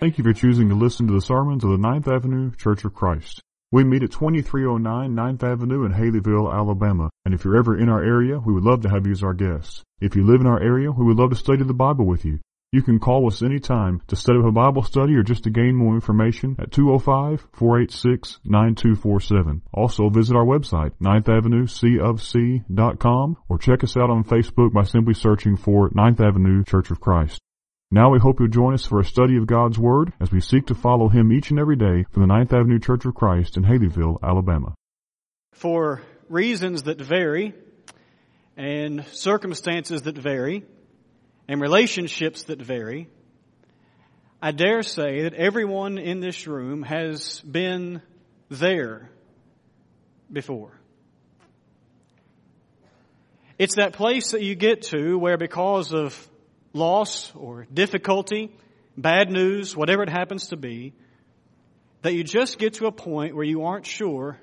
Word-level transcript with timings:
Thank 0.00 0.18
you 0.18 0.24
for 0.24 0.32
choosing 0.32 0.68
to 0.68 0.74
listen 0.74 1.06
to 1.06 1.12
the 1.12 1.20
sermons 1.20 1.64
of 1.64 1.70
the 1.70 1.78
Ninth 1.78 2.08
Avenue 2.08 2.50
Church 2.56 2.84
of 2.84 2.94
Christ. 2.94 3.40
We 3.70 3.84
meet 3.84 4.02
at 4.02 4.12
2309 4.12 5.14
9th 5.14 5.42
Avenue 5.42 5.84
in 5.84 5.92
Haleyville, 5.92 6.52
Alabama, 6.52 7.10
and 7.24 7.34
if 7.34 7.44
you're 7.44 7.56
ever 7.56 7.76
in 7.76 7.88
our 7.88 8.02
area, 8.02 8.38
we 8.38 8.52
would 8.52 8.64
love 8.64 8.82
to 8.82 8.88
have 8.88 9.06
you 9.06 9.12
as 9.12 9.22
our 9.22 9.34
guest. 9.34 9.82
If 10.00 10.14
you 10.14 10.24
live 10.24 10.40
in 10.40 10.46
our 10.46 10.60
area, 10.60 10.90
we 10.90 11.04
would 11.04 11.16
love 11.16 11.30
to 11.30 11.36
study 11.36 11.64
the 11.64 11.74
Bible 11.74 12.06
with 12.06 12.24
you. 12.24 12.40
You 12.74 12.82
can 12.82 12.98
call 12.98 13.26
us 13.28 13.40
anytime 13.40 14.02
to 14.08 14.16
set 14.16 14.34
up 14.34 14.44
a 14.44 14.50
Bible 14.50 14.82
study 14.82 15.14
or 15.14 15.22
just 15.22 15.44
to 15.44 15.50
gain 15.50 15.76
more 15.76 15.94
information 15.94 16.56
at 16.58 16.70
205-486-9247. 16.70 19.60
Also 19.72 20.08
visit 20.08 20.34
our 20.34 20.44
website, 20.44 20.90
9th 21.00 21.28
Avenue 21.28 21.68
C 21.68 22.00
or 22.00 22.18
check 23.58 23.84
us 23.84 23.96
out 23.96 24.10
on 24.10 24.24
Facebook 24.24 24.72
by 24.72 24.82
simply 24.82 25.14
searching 25.14 25.56
for 25.56 25.88
9th 25.90 26.18
Avenue 26.18 26.64
Church 26.64 26.90
of 26.90 26.98
Christ. 26.98 27.40
Now 27.92 28.10
we 28.10 28.18
hope 28.18 28.40
you'll 28.40 28.48
join 28.48 28.74
us 28.74 28.84
for 28.84 28.98
a 28.98 29.04
study 29.04 29.36
of 29.36 29.46
God's 29.46 29.78
Word 29.78 30.12
as 30.18 30.32
we 30.32 30.40
seek 30.40 30.66
to 30.66 30.74
follow 30.74 31.08
Him 31.08 31.32
each 31.32 31.50
and 31.50 31.60
every 31.60 31.76
day 31.76 32.06
from 32.10 32.22
the 32.22 32.26
Ninth 32.26 32.52
Avenue 32.52 32.80
Church 32.80 33.04
of 33.04 33.14
Christ 33.14 33.56
in 33.56 33.62
Haleyville, 33.62 34.18
Alabama. 34.20 34.74
For 35.52 36.02
reasons 36.28 36.82
that 36.82 37.00
vary, 37.00 37.54
and 38.56 39.04
circumstances 39.12 40.02
that 40.02 40.18
vary, 40.18 40.64
and 41.48 41.60
relationships 41.60 42.44
that 42.44 42.60
vary, 42.60 43.08
I 44.40 44.52
dare 44.52 44.82
say 44.82 45.22
that 45.22 45.34
everyone 45.34 45.98
in 45.98 46.20
this 46.20 46.46
room 46.46 46.82
has 46.82 47.40
been 47.40 48.02
there 48.50 49.10
before. 50.30 50.78
It's 53.58 53.76
that 53.76 53.92
place 53.92 54.32
that 54.32 54.42
you 54.42 54.54
get 54.54 54.82
to 54.82 55.16
where 55.16 55.38
because 55.38 55.92
of 55.92 56.28
loss 56.72 57.32
or 57.36 57.66
difficulty, 57.72 58.50
bad 58.96 59.30
news, 59.30 59.76
whatever 59.76 60.02
it 60.02 60.08
happens 60.08 60.48
to 60.48 60.56
be, 60.56 60.92
that 62.02 62.12
you 62.14 62.24
just 62.24 62.58
get 62.58 62.74
to 62.74 62.86
a 62.86 62.92
point 62.92 63.34
where 63.34 63.44
you 63.44 63.64
aren't 63.64 63.86
sure 63.86 64.38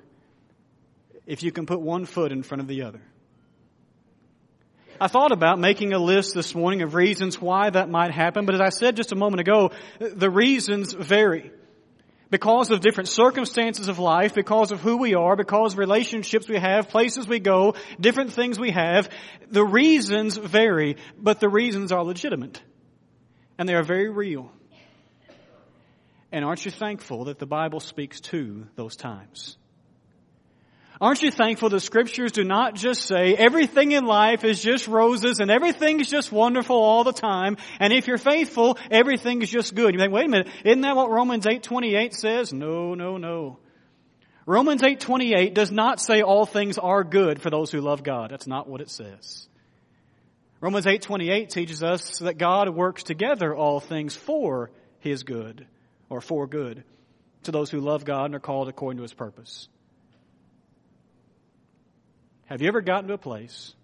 if 1.26 1.42
you 1.42 1.52
can 1.52 1.66
put 1.66 1.80
one 1.80 2.06
foot 2.06 2.32
in 2.32 2.42
front 2.42 2.60
of 2.60 2.66
the 2.66 2.82
other. 2.82 3.02
I 5.02 5.08
thought 5.08 5.32
about 5.32 5.58
making 5.58 5.92
a 5.94 5.98
list 5.98 6.32
this 6.32 6.54
morning 6.54 6.82
of 6.82 6.94
reasons 6.94 7.40
why 7.40 7.68
that 7.70 7.90
might 7.90 8.12
happen, 8.12 8.46
but 8.46 8.54
as 8.54 8.60
I 8.60 8.68
said 8.68 8.94
just 8.94 9.10
a 9.10 9.16
moment 9.16 9.40
ago, 9.40 9.72
the 9.98 10.30
reasons 10.30 10.92
vary 10.92 11.50
because 12.30 12.70
of 12.70 12.80
different 12.80 13.08
circumstances 13.08 13.88
of 13.88 13.98
life, 13.98 14.32
because 14.32 14.70
of 14.70 14.80
who 14.80 14.98
we 14.98 15.16
are, 15.16 15.34
because 15.34 15.72
of 15.72 15.80
relationships 15.80 16.48
we 16.48 16.56
have, 16.56 16.88
places 16.88 17.26
we 17.26 17.40
go, 17.40 17.74
different 17.98 18.32
things 18.32 18.60
we 18.60 18.70
have, 18.70 19.10
the 19.50 19.64
reasons 19.64 20.36
vary, 20.36 20.96
but 21.18 21.40
the 21.40 21.48
reasons 21.48 21.90
are 21.90 22.04
legitimate. 22.04 22.62
And 23.58 23.68
they 23.68 23.74
are 23.74 23.82
very 23.82 24.08
real. 24.08 24.52
And 26.30 26.44
aren't 26.44 26.64
you 26.64 26.70
thankful 26.70 27.24
that 27.24 27.40
the 27.40 27.46
Bible 27.46 27.80
speaks 27.80 28.20
to 28.20 28.68
those 28.76 28.94
times? 28.94 29.58
Aren't 31.02 31.20
you 31.20 31.32
thankful 31.32 31.68
the 31.68 31.80
scriptures 31.80 32.30
do 32.30 32.44
not 32.44 32.76
just 32.76 33.02
say 33.02 33.34
everything 33.34 33.90
in 33.90 34.04
life 34.04 34.44
is 34.44 34.62
just 34.62 34.86
roses 34.86 35.40
and 35.40 35.50
everything 35.50 35.98
is 35.98 36.08
just 36.08 36.30
wonderful 36.30 36.76
all 36.76 37.02
the 37.02 37.12
time, 37.12 37.56
and 37.80 37.92
if 37.92 38.06
you're 38.06 38.18
faithful, 38.18 38.78
everything 38.88 39.42
is 39.42 39.50
just 39.50 39.74
good. 39.74 39.94
You 39.94 39.98
think, 39.98 40.12
wait 40.12 40.26
a 40.26 40.28
minute, 40.28 40.48
isn't 40.64 40.82
that 40.82 40.94
what 40.94 41.10
Romans 41.10 41.44
8.28 41.44 42.12
says? 42.12 42.52
No, 42.52 42.94
no, 42.94 43.16
no. 43.16 43.58
Romans 44.46 44.82
8.28 44.82 45.54
does 45.54 45.72
not 45.72 46.00
say 46.00 46.22
all 46.22 46.46
things 46.46 46.78
are 46.78 47.02
good 47.02 47.42
for 47.42 47.50
those 47.50 47.72
who 47.72 47.80
love 47.80 48.04
God. 48.04 48.30
That's 48.30 48.46
not 48.46 48.68
what 48.68 48.80
it 48.80 48.88
says. 48.88 49.48
Romans 50.60 50.86
8.28 50.86 51.48
teaches 51.48 51.82
us 51.82 52.20
that 52.20 52.38
God 52.38 52.68
works 52.68 53.02
together 53.02 53.52
all 53.56 53.80
things 53.80 54.14
for 54.14 54.70
His 55.00 55.24
good, 55.24 55.66
or 56.08 56.20
for 56.20 56.46
good, 56.46 56.84
to 57.42 57.50
those 57.50 57.70
who 57.70 57.80
love 57.80 58.04
God 58.04 58.26
and 58.26 58.36
are 58.36 58.40
called 58.40 58.68
according 58.68 58.98
to 58.98 59.02
His 59.02 59.14
purpose. 59.14 59.66
Have 62.46 62.60
you 62.60 62.68
ever 62.68 62.80
gotten 62.80 63.08
to 63.08 63.14
a 63.14 63.18
place 63.18 63.74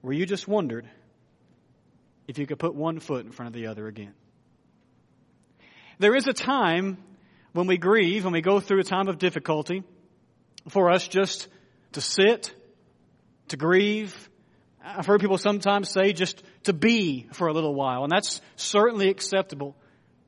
where 0.00 0.14
you 0.14 0.26
just 0.26 0.48
wondered 0.48 0.88
if 2.26 2.38
you 2.38 2.46
could 2.46 2.58
put 2.58 2.74
one 2.74 3.00
foot 3.00 3.24
in 3.24 3.32
front 3.32 3.48
of 3.48 3.52
the 3.52 3.68
other 3.68 3.86
again? 3.86 4.14
There 5.98 6.14
is 6.14 6.26
a 6.26 6.32
time 6.32 6.98
when 7.52 7.66
we 7.66 7.78
grieve, 7.78 8.24
when 8.24 8.32
we 8.32 8.40
go 8.40 8.60
through 8.60 8.80
a 8.80 8.84
time 8.84 9.08
of 9.08 9.18
difficulty, 9.18 9.82
for 10.68 10.90
us 10.90 11.06
just 11.06 11.48
to 11.92 12.00
sit, 12.00 12.52
to 13.48 13.56
grieve. 13.56 14.28
I've 14.84 15.06
heard 15.06 15.20
people 15.20 15.38
sometimes 15.38 15.88
say 15.88 16.12
just 16.12 16.42
to 16.64 16.72
be 16.72 17.26
for 17.32 17.48
a 17.48 17.52
little 17.52 17.74
while, 17.74 18.02
and 18.02 18.12
that's 18.12 18.40
certainly 18.56 19.08
acceptable, 19.08 19.76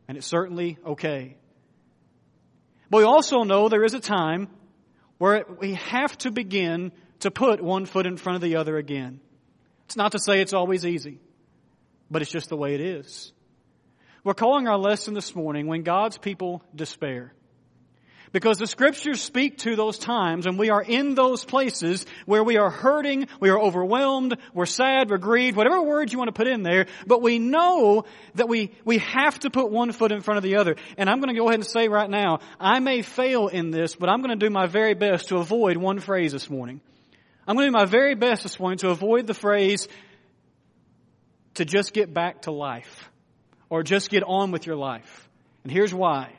and 0.07 0.17
it's 0.17 0.27
certainly 0.27 0.79
okay. 0.87 1.37
But 2.91 2.99
we 2.99 3.05
also 3.05 3.43
know 3.43 3.69
there 3.69 3.85
is 3.85 3.95
a 3.95 4.01
time 4.01 4.49
where 5.19 5.45
we 5.61 5.75
have 5.75 6.17
to 6.19 6.31
begin 6.31 6.93
to 7.21 7.31
put 7.31 7.63
one 7.63 7.87
foot 7.87 8.07
in 8.07 8.17
front 8.17 8.37
of 8.37 8.43
the 8.43 8.57
other 8.57 8.77
again. 8.77 9.21
It's 9.87 9.97
not 9.97 10.13
to 10.13 10.19
say 10.19 10.41
it's 10.41 10.53
always 10.53 10.85
easy, 10.85 11.19
but 12.11 12.23
it's 12.23 12.31
just 12.31 12.49
the 12.49 12.57
way 12.57 12.75
it 12.75 12.81
is. 12.81 13.33
We're 14.25 14.35
calling 14.35 14.69
our 14.69 14.77
lesson 14.77 15.15
this 15.15 15.35
morning 15.35 15.67
when 15.67 15.83
God's 15.83 16.19
people 16.19 16.63
despair. 16.75 17.33
Because 18.31 18.59
the 18.59 18.67
scriptures 18.67 19.23
speak 19.23 19.59
to 19.59 19.75
those 19.75 19.97
times 19.97 20.47
and 20.47 20.59
we 20.59 20.69
are 20.69 20.83
in 20.83 21.15
those 21.15 21.45
places 21.45 22.05
where 22.27 22.45
we 22.45 22.59
are 22.59 22.69
hurting, 22.69 23.29
we 23.41 23.49
are 23.49 23.59
overwhelmed, 23.59 24.37
we're 24.53 24.67
sad, 24.67 25.09
we're 25.09 25.17
grieved, 25.17 25.57
whatever 25.57 25.81
word 25.81 26.13
you 26.13 26.19
want 26.19 26.29
to 26.29 26.33
put 26.33 26.47
in 26.47 26.63
there, 26.63 26.87
but 27.07 27.23
we 27.23 27.39
know 27.39 28.05
that 28.35 28.49
we, 28.49 28.73
we 28.85 28.99
have 28.99 29.39
to 29.41 29.51
put 29.51 29.71
one 29.71 29.93
foot 29.93 30.13
in 30.13 30.21
front 30.21 30.37
of 30.37 30.45
the 30.45 30.57
other. 30.57 30.77
And 30.99 31.09
I'm 31.09 31.21
going 31.21 31.35
to 31.35 31.41
go 31.41 31.49
ahead 31.49 31.61
and 31.61 31.67
say 31.67 31.89
right 31.89 32.11
now, 32.11 32.41
I 32.61 32.81
may 32.81 33.01
fail 33.01 33.49
in 33.49 33.71
this, 33.71 33.97
but 33.97 34.11
I'm 34.11 34.21
going 34.21 34.39
to 34.39 34.47
do 34.47 34.51
my 34.51 34.67
very 34.67 34.95
best 34.95 35.29
to 35.29 35.39
avoid 35.39 35.79
one 35.79 35.99
phrase 35.99 36.33
this 36.33 36.51
morning. 36.51 36.83
I'm 37.49 37.57
going 37.57 37.65
to 37.65 37.71
do 37.71 37.79
my 37.79 37.87
very 37.87 38.15
best 38.15 38.43
this 38.43 38.61
morning 38.61 38.77
to 38.81 38.91
avoid 38.91 39.27
the 39.27 39.33
phrase 39.33 39.89
to 41.55 41.65
just 41.65 41.95
get 41.95 42.13
back 42.13 42.43
to 42.43 42.51
life 42.51 43.11
or 43.71 43.83
just 43.83 44.11
get 44.11 44.23
on 44.23 44.51
with 44.51 44.67
your 44.67 44.77
life. 44.77 45.31
And 45.63 45.73
here's 45.73 45.95
why. 45.95 46.31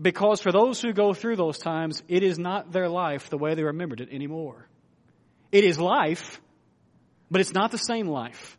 Because 0.00 0.40
for 0.40 0.50
those 0.50 0.80
who 0.80 0.94
go 0.94 1.12
through 1.12 1.36
those 1.36 1.58
times, 1.58 2.02
it 2.08 2.22
is 2.22 2.38
not 2.38 2.72
their 2.72 2.88
life 2.88 3.28
the 3.28 3.36
way 3.36 3.54
they 3.54 3.64
remembered 3.64 4.00
it 4.00 4.08
anymore. 4.10 4.66
It 5.52 5.62
is 5.62 5.78
life, 5.78 6.40
but 7.30 7.42
it's 7.42 7.52
not 7.52 7.70
the 7.70 7.78
same 7.78 8.08
life. 8.08 8.56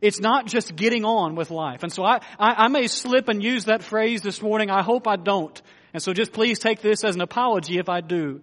It's 0.00 0.18
not 0.18 0.46
just 0.46 0.74
getting 0.74 1.04
on 1.04 1.34
with 1.34 1.50
life. 1.50 1.82
And 1.82 1.92
so 1.92 2.04
I, 2.04 2.20
I, 2.38 2.64
I, 2.64 2.68
may 2.68 2.86
slip 2.86 3.28
and 3.28 3.42
use 3.42 3.66
that 3.66 3.82
phrase 3.82 4.22
this 4.22 4.40
morning. 4.40 4.70
I 4.70 4.82
hope 4.82 5.06
I 5.06 5.16
don't. 5.16 5.60
And 5.92 6.02
so 6.02 6.14
just 6.14 6.32
please 6.32 6.58
take 6.58 6.80
this 6.80 7.04
as 7.04 7.16
an 7.16 7.20
apology 7.20 7.78
if 7.78 7.90
I 7.90 8.00
do. 8.00 8.40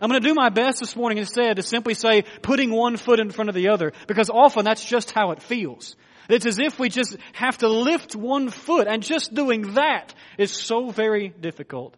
I'm 0.00 0.08
going 0.08 0.20
to 0.20 0.28
do 0.28 0.34
my 0.34 0.48
best 0.48 0.80
this 0.80 0.94
morning 0.94 1.18
instead 1.18 1.56
to 1.56 1.62
simply 1.62 1.94
say 1.94 2.22
putting 2.42 2.70
one 2.70 2.96
foot 2.96 3.20
in 3.20 3.30
front 3.30 3.48
of 3.48 3.54
the 3.54 3.68
other 3.68 3.92
because 4.06 4.30
often 4.30 4.64
that's 4.64 4.84
just 4.84 5.10
how 5.10 5.32
it 5.32 5.42
feels. 5.42 5.96
It's 6.28 6.46
as 6.46 6.58
if 6.58 6.78
we 6.78 6.88
just 6.90 7.16
have 7.32 7.58
to 7.58 7.68
lift 7.68 8.14
one 8.14 8.50
foot 8.50 8.86
and 8.86 9.02
just 9.02 9.34
doing 9.34 9.74
that 9.74 10.14
is 10.36 10.52
so 10.52 10.90
very 10.90 11.28
difficult. 11.28 11.96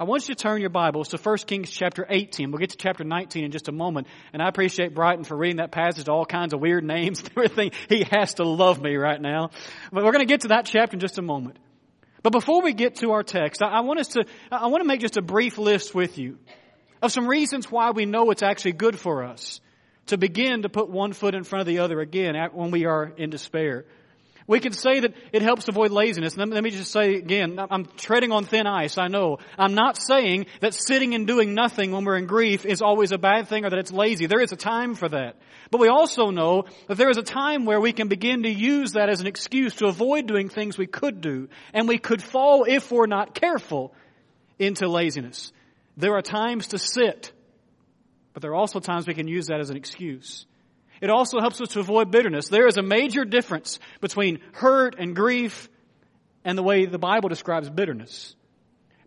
I 0.00 0.04
want 0.04 0.28
you 0.28 0.34
to 0.34 0.42
turn 0.42 0.60
your 0.60 0.70
Bibles 0.70 1.08
to 1.08 1.18
1 1.18 1.36
Kings 1.46 1.70
chapter 1.70 2.04
18. 2.08 2.50
We'll 2.50 2.58
get 2.58 2.70
to 2.70 2.76
chapter 2.76 3.04
19 3.04 3.44
in 3.44 3.52
just 3.52 3.68
a 3.68 3.72
moment. 3.72 4.08
And 4.32 4.42
I 4.42 4.48
appreciate 4.48 4.92
Brighton 4.92 5.22
for 5.22 5.36
reading 5.36 5.58
that 5.58 5.70
passage, 5.70 6.06
to 6.06 6.12
all 6.12 6.26
kinds 6.26 6.52
of 6.52 6.60
weird 6.60 6.82
names 6.82 7.20
and 7.20 7.30
everything. 7.36 7.70
He 7.88 8.04
has 8.10 8.34
to 8.34 8.44
love 8.44 8.82
me 8.82 8.96
right 8.96 9.20
now. 9.20 9.50
But 9.92 10.02
we're 10.02 10.10
going 10.10 10.26
to 10.26 10.32
get 10.32 10.40
to 10.40 10.48
that 10.48 10.66
chapter 10.66 10.96
in 10.96 11.00
just 11.00 11.18
a 11.18 11.22
moment. 11.22 11.58
But 12.24 12.32
before 12.32 12.62
we 12.62 12.72
get 12.72 12.96
to 12.96 13.12
our 13.12 13.22
text, 13.22 13.62
I 13.62 13.80
want 13.82 14.00
us 14.00 14.08
to, 14.08 14.24
I 14.50 14.66
want 14.66 14.80
to 14.82 14.88
make 14.88 15.00
just 15.00 15.16
a 15.16 15.22
brief 15.22 15.58
list 15.58 15.94
with 15.94 16.18
you 16.18 16.38
of 17.04 17.12
some 17.12 17.26
reasons 17.26 17.70
why 17.70 17.90
we 17.90 18.06
know 18.06 18.30
it's 18.30 18.42
actually 18.42 18.72
good 18.72 18.98
for 18.98 19.24
us 19.24 19.60
to 20.06 20.18
begin 20.18 20.62
to 20.62 20.68
put 20.68 20.88
one 20.88 21.12
foot 21.12 21.34
in 21.34 21.44
front 21.44 21.60
of 21.60 21.66
the 21.66 21.78
other 21.78 22.00
again 22.00 22.34
when 22.52 22.70
we 22.70 22.84
are 22.84 23.12
in 23.16 23.30
despair. 23.30 23.84
We 24.46 24.60
can 24.60 24.74
say 24.74 25.00
that 25.00 25.14
it 25.32 25.40
helps 25.40 25.68
avoid 25.68 25.90
laziness. 25.90 26.36
Let 26.36 26.62
me 26.62 26.68
just 26.68 26.92
say 26.92 27.14
again, 27.14 27.58
I'm 27.58 27.86
treading 27.96 28.30
on 28.30 28.44
thin 28.44 28.66
ice, 28.66 28.98
I 28.98 29.08
know. 29.08 29.38
I'm 29.58 29.74
not 29.74 29.96
saying 29.96 30.46
that 30.60 30.74
sitting 30.74 31.14
and 31.14 31.26
doing 31.26 31.54
nothing 31.54 31.92
when 31.92 32.04
we're 32.04 32.18
in 32.18 32.26
grief 32.26 32.66
is 32.66 32.82
always 32.82 33.10
a 33.10 33.16
bad 33.16 33.48
thing 33.48 33.64
or 33.64 33.70
that 33.70 33.78
it's 33.78 33.90
lazy. 33.92 34.26
There 34.26 34.42
is 34.42 34.52
a 34.52 34.56
time 34.56 34.96
for 34.96 35.08
that. 35.08 35.36
But 35.70 35.80
we 35.80 35.88
also 35.88 36.30
know 36.30 36.64
that 36.88 36.98
there 36.98 37.08
is 37.08 37.16
a 37.16 37.22
time 37.22 37.64
where 37.64 37.80
we 37.80 37.94
can 37.94 38.08
begin 38.08 38.42
to 38.42 38.50
use 38.50 38.92
that 38.92 39.08
as 39.08 39.22
an 39.22 39.26
excuse 39.26 39.76
to 39.76 39.86
avoid 39.86 40.26
doing 40.26 40.50
things 40.50 40.76
we 40.76 40.86
could 40.86 41.22
do. 41.22 41.48
And 41.72 41.88
we 41.88 41.96
could 41.96 42.22
fall, 42.22 42.64
if 42.68 42.92
we're 42.92 43.06
not 43.06 43.34
careful, 43.34 43.94
into 44.58 44.88
laziness. 44.88 45.53
There 45.96 46.14
are 46.14 46.22
times 46.22 46.68
to 46.68 46.78
sit, 46.78 47.32
but 48.32 48.42
there 48.42 48.50
are 48.52 48.56
also 48.56 48.80
times 48.80 49.06
we 49.06 49.14
can 49.14 49.28
use 49.28 49.46
that 49.46 49.60
as 49.60 49.70
an 49.70 49.76
excuse. 49.76 50.46
it 51.00 51.10
also 51.10 51.40
helps 51.40 51.60
us 51.60 51.70
to 51.70 51.80
avoid 51.80 52.10
bitterness. 52.10 52.48
There 52.48 52.66
is 52.66 52.76
a 52.76 52.82
major 52.82 53.24
difference 53.24 53.78
between 54.00 54.40
hurt 54.52 54.96
and 54.98 55.14
grief 55.14 55.68
and 56.44 56.56
the 56.56 56.62
way 56.62 56.86
the 56.86 56.98
Bible 56.98 57.28
describes 57.28 57.68
bitterness. 57.68 58.34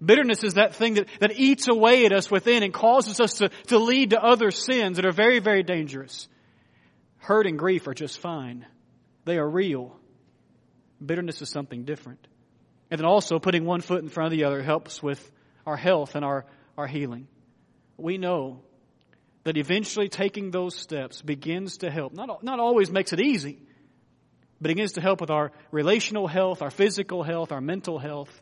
Bitterness 0.03 0.43
is 0.43 0.55
that 0.55 0.75
thing 0.75 0.95
that, 0.95 1.07
that 1.19 1.39
eats 1.39 1.67
away 1.67 2.05
at 2.05 2.13
us 2.13 2.29
within 2.29 2.63
and 2.63 2.73
causes 2.73 3.19
us 3.19 3.35
to, 3.35 3.49
to 3.67 3.79
lead 3.79 4.11
to 4.11 4.23
other 4.23 4.51
sins 4.51 4.97
that 4.97 5.05
are 5.05 5.11
very, 5.11 5.39
very 5.39 5.63
dangerous. 5.63 6.27
Hurt 7.17 7.47
and 7.47 7.57
grief 7.57 7.87
are 7.87 7.93
just 7.93 8.19
fine. 8.19 8.65
They 9.25 9.37
are 9.37 9.49
real. 9.49 9.97
Bitterness 11.03 11.41
is 11.41 11.49
something 11.49 11.83
different. 11.83 12.25
And 12.91 12.99
then 12.99 13.05
also 13.05 13.39
putting 13.39 13.65
one 13.65 13.81
foot 13.81 14.03
in 14.03 14.09
front 14.09 14.31
of 14.31 14.37
the 14.37 14.45
other 14.45 14.61
helps 14.61 15.01
with 15.01 15.31
our 15.65 15.75
health 15.75 16.15
and 16.15 16.23
our, 16.23 16.45
our 16.77 16.87
healing. 16.87 17.27
We 17.97 18.17
know 18.17 18.61
that 19.43 19.57
eventually 19.57 20.09
taking 20.09 20.51
those 20.51 20.75
steps 20.75 21.21
begins 21.21 21.77
to 21.77 21.89
help. 21.89 22.13
Not, 22.13 22.43
not 22.43 22.59
always 22.59 22.91
makes 22.91 23.13
it 23.13 23.19
easy, 23.19 23.59
but 24.61 24.69
begins 24.69 24.93
to 24.93 25.01
help 25.01 25.21
with 25.21 25.31
our 25.31 25.51
relational 25.71 26.27
health, 26.27 26.61
our 26.61 26.69
physical 26.69 27.23
health, 27.23 27.51
our 27.51 27.61
mental 27.61 27.97
health, 27.97 28.41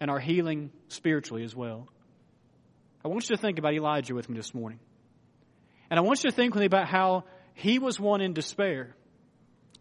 and 0.00 0.10
our 0.10 0.18
healing 0.18 0.70
spiritually 0.88 1.44
as 1.44 1.54
well. 1.54 1.86
I 3.04 3.08
want 3.08 3.28
you 3.28 3.36
to 3.36 3.42
think 3.42 3.58
about 3.58 3.74
Elijah 3.74 4.14
with 4.14 4.28
me 4.28 4.36
this 4.36 4.54
morning. 4.54 4.80
And 5.90 5.98
I 5.98 6.02
want 6.02 6.24
you 6.24 6.30
to 6.30 6.36
think 6.36 6.54
with 6.54 6.60
me 6.60 6.66
about 6.66 6.88
how 6.88 7.24
he 7.54 7.78
was 7.78 8.00
one 8.00 8.20
in 8.20 8.32
despair, 8.32 8.94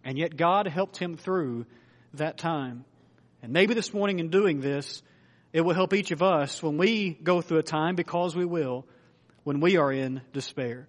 and 0.04 0.18
yet 0.18 0.36
God 0.36 0.68
helped 0.68 0.98
him 0.98 1.16
through 1.16 1.66
that 2.16 2.38
time. 2.38 2.84
And 3.42 3.54
maybe 3.54 3.74
this 3.74 3.94
morning 3.94 4.20
in 4.20 4.30
doing 4.30 4.60
this, 4.60 5.02
it 5.54 5.62
will 5.62 5.74
help 5.74 5.94
each 5.94 6.12
of 6.12 6.22
us 6.22 6.62
when 6.64 6.78
we 6.78 7.12
go 7.12 7.42
through 7.42 7.60
a 7.60 7.64
time, 7.64 7.96
because 7.96 8.36
we 8.36 8.46
will, 8.46 8.86
when 9.44 9.60
we 9.60 9.78
are 9.78 9.92
in 9.92 10.22
despair. 10.34 10.88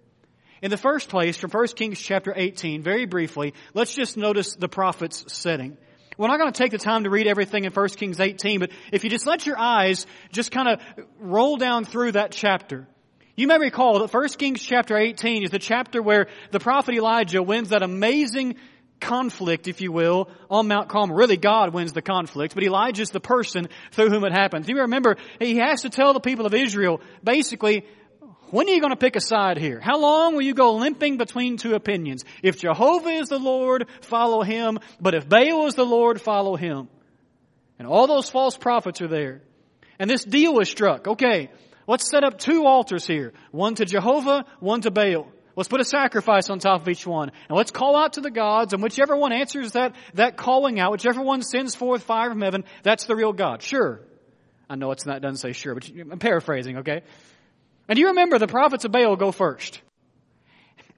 In 0.61 0.71
the 0.71 0.77
first 0.77 1.09
place, 1.09 1.35
from 1.35 1.51
1 1.51 1.67
Kings 1.75 1.99
chapter 1.99 2.33
18, 2.35 2.83
very 2.83 3.05
briefly, 3.05 3.53
let's 3.73 3.93
just 3.93 4.15
notice 4.15 4.55
the 4.55 4.69
prophet's 4.69 5.33
setting. 5.33 5.77
We're 6.17 6.27
not 6.27 6.39
going 6.39 6.53
to 6.53 6.57
take 6.57 6.71
the 6.71 6.77
time 6.77 7.03
to 7.03 7.09
read 7.09 7.27
everything 7.27 7.65
in 7.65 7.73
1 7.73 7.89
Kings 7.89 8.19
18, 8.19 8.59
but 8.59 8.71
if 8.91 9.03
you 9.03 9.09
just 9.09 9.25
let 9.25 9.45
your 9.45 9.57
eyes 9.57 10.05
just 10.31 10.51
kind 10.51 10.69
of 10.69 11.05
roll 11.19 11.57
down 11.57 11.85
through 11.85 12.13
that 12.13 12.31
chapter, 12.31 12.87
you 13.35 13.47
may 13.47 13.57
recall 13.57 13.99
that 13.99 14.13
1 14.13 14.27
Kings 14.29 14.61
chapter 14.61 14.95
18 14.95 15.43
is 15.43 15.49
the 15.49 15.59
chapter 15.59 16.01
where 16.01 16.27
the 16.51 16.59
prophet 16.59 16.95
Elijah 16.95 17.41
wins 17.41 17.69
that 17.69 17.81
amazing 17.81 18.55
conflict, 19.03 19.67
if 19.67 19.81
you 19.81 19.91
will, 19.91 20.29
on 20.49 20.67
Mount 20.67 20.87
Carmel. 20.87 21.15
Really, 21.15 21.37
God 21.37 21.73
wins 21.73 21.93
the 21.93 22.01
conflict, 22.01 22.55
but 22.55 22.63
Elijah's 22.63 23.11
the 23.11 23.19
person 23.19 23.67
through 23.91 24.09
whom 24.09 24.23
it 24.23 24.31
happens. 24.31 24.67
You 24.67 24.79
remember, 24.79 25.17
he 25.39 25.57
has 25.57 25.81
to 25.81 25.89
tell 25.89 26.13
the 26.13 26.19
people 26.19 26.45
of 26.45 26.53
Israel, 26.53 27.01
basically, 27.23 27.85
when 28.49 28.67
are 28.69 28.71
you 28.71 28.81
going 28.81 28.91
to 28.91 28.97
pick 28.97 29.15
a 29.15 29.21
side 29.21 29.57
here? 29.57 29.79
How 29.79 29.99
long 29.99 30.35
will 30.35 30.43
you 30.43 30.53
go 30.53 30.75
limping 30.75 31.17
between 31.17 31.57
two 31.57 31.73
opinions? 31.73 32.23
If 32.41 32.59
Jehovah 32.59 33.09
is 33.09 33.29
the 33.29 33.39
Lord, 33.39 33.87
follow 34.01 34.43
him. 34.43 34.79
But 35.01 35.15
if 35.15 35.27
Baal 35.27 35.65
is 35.65 35.73
the 35.73 35.85
Lord, 35.85 36.21
follow 36.21 36.55
him. 36.55 36.87
And 37.79 37.87
all 37.87 38.05
those 38.05 38.29
false 38.29 38.55
prophets 38.55 39.01
are 39.01 39.07
there. 39.07 39.41
And 39.97 40.09
this 40.09 40.23
deal 40.23 40.53
was 40.53 40.69
struck. 40.69 41.07
Okay, 41.07 41.49
let's 41.87 42.09
set 42.09 42.23
up 42.23 42.37
two 42.37 42.65
altars 42.65 43.07
here. 43.07 43.33
One 43.51 43.75
to 43.75 43.85
Jehovah, 43.85 44.45
one 44.59 44.81
to 44.81 44.91
Baal. 44.91 45.27
Let's 45.55 45.69
put 45.69 45.81
a 45.81 45.85
sacrifice 45.85 46.49
on 46.49 46.59
top 46.59 46.81
of 46.81 46.89
each 46.89 47.05
one. 47.05 47.31
And 47.47 47.57
let's 47.57 47.71
call 47.71 47.95
out 47.95 48.13
to 48.13 48.21
the 48.21 48.31
gods, 48.31 48.73
and 48.73 48.81
whichever 48.81 49.15
one 49.15 49.31
answers 49.31 49.73
that, 49.73 49.95
that 50.15 50.35
calling 50.35 50.79
out, 50.79 50.91
whichever 50.91 51.21
one 51.21 51.41
sends 51.43 51.75
forth 51.75 52.03
fire 52.03 52.29
from 52.29 52.41
heaven, 52.41 52.63
that's 52.81 53.05
the 53.05 53.15
real 53.15 53.33
God. 53.33 53.61
Sure. 53.61 54.01
I 54.69 54.75
know 54.75 54.91
it's 54.91 55.05
not, 55.05 55.21
doesn't 55.21 55.37
say 55.37 55.51
sure, 55.51 55.75
but 55.75 55.89
I'm 55.89 56.19
paraphrasing, 56.19 56.79
okay? 56.79 57.01
And 57.87 57.99
you 57.99 58.07
remember 58.07 58.39
the 58.39 58.47
prophets 58.47 58.85
of 58.85 58.91
Baal 58.91 59.15
go 59.15 59.31
first. 59.31 59.81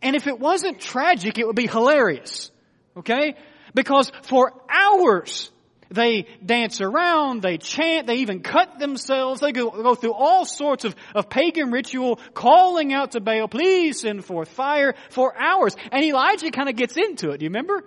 And 0.02 0.16
if 0.16 0.28
it 0.28 0.40
wasn't 0.40 0.80
tragic, 0.80 1.38
it 1.38 1.48
would 1.48 1.56
be 1.56 1.68
hilarious. 1.68 2.52
Okay? 2.96 3.36
Because 3.74 4.12
for 4.24 4.54
hours, 4.70 5.52
they 5.90 6.28
dance 6.44 6.82
around, 6.82 7.42
they 7.42 7.58
chant, 7.58 8.08
they 8.08 8.18
even 8.18 8.42
cut 8.42 8.80
themselves, 8.80 9.42
they 9.42 9.52
go, 9.52 9.70
go 9.70 9.96
through 9.96 10.14
all 10.14 10.46
sorts 10.46 10.86
of, 10.86 10.96
of 11.14 11.30
pagan 11.30 11.72
ritual, 11.72 12.20
calling 12.34 12.94
out 12.94 13.12
to 13.12 13.22
Baal, 13.22 13.48
please 13.48 14.02
send 14.02 14.26
forth 14.26 14.50
fire 14.50 14.96
for 15.10 15.36
hours. 15.40 15.76
And 15.92 16.04
Elijah 16.04 16.52
kind 16.52 16.70
of 16.70 16.76
gets 16.76 16.98
into 16.98 17.32
it. 17.32 17.40
Do 17.40 17.46
you 17.46 17.50
remember? 17.50 17.84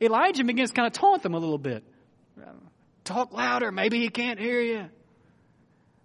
Elijah 0.00 0.44
begins 0.44 0.70
to 0.70 0.74
kind 0.74 0.86
of 0.86 0.92
taunt 0.92 1.22
them 1.22 1.34
a 1.34 1.38
little 1.38 1.58
bit. 1.58 1.84
Talk 3.04 3.32
louder, 3.32 3.70
maybe 3.70 4.00
he 4.00 4.08
can't 4.08 4.40
hear 4.40 4.60
you. 4.60 4.86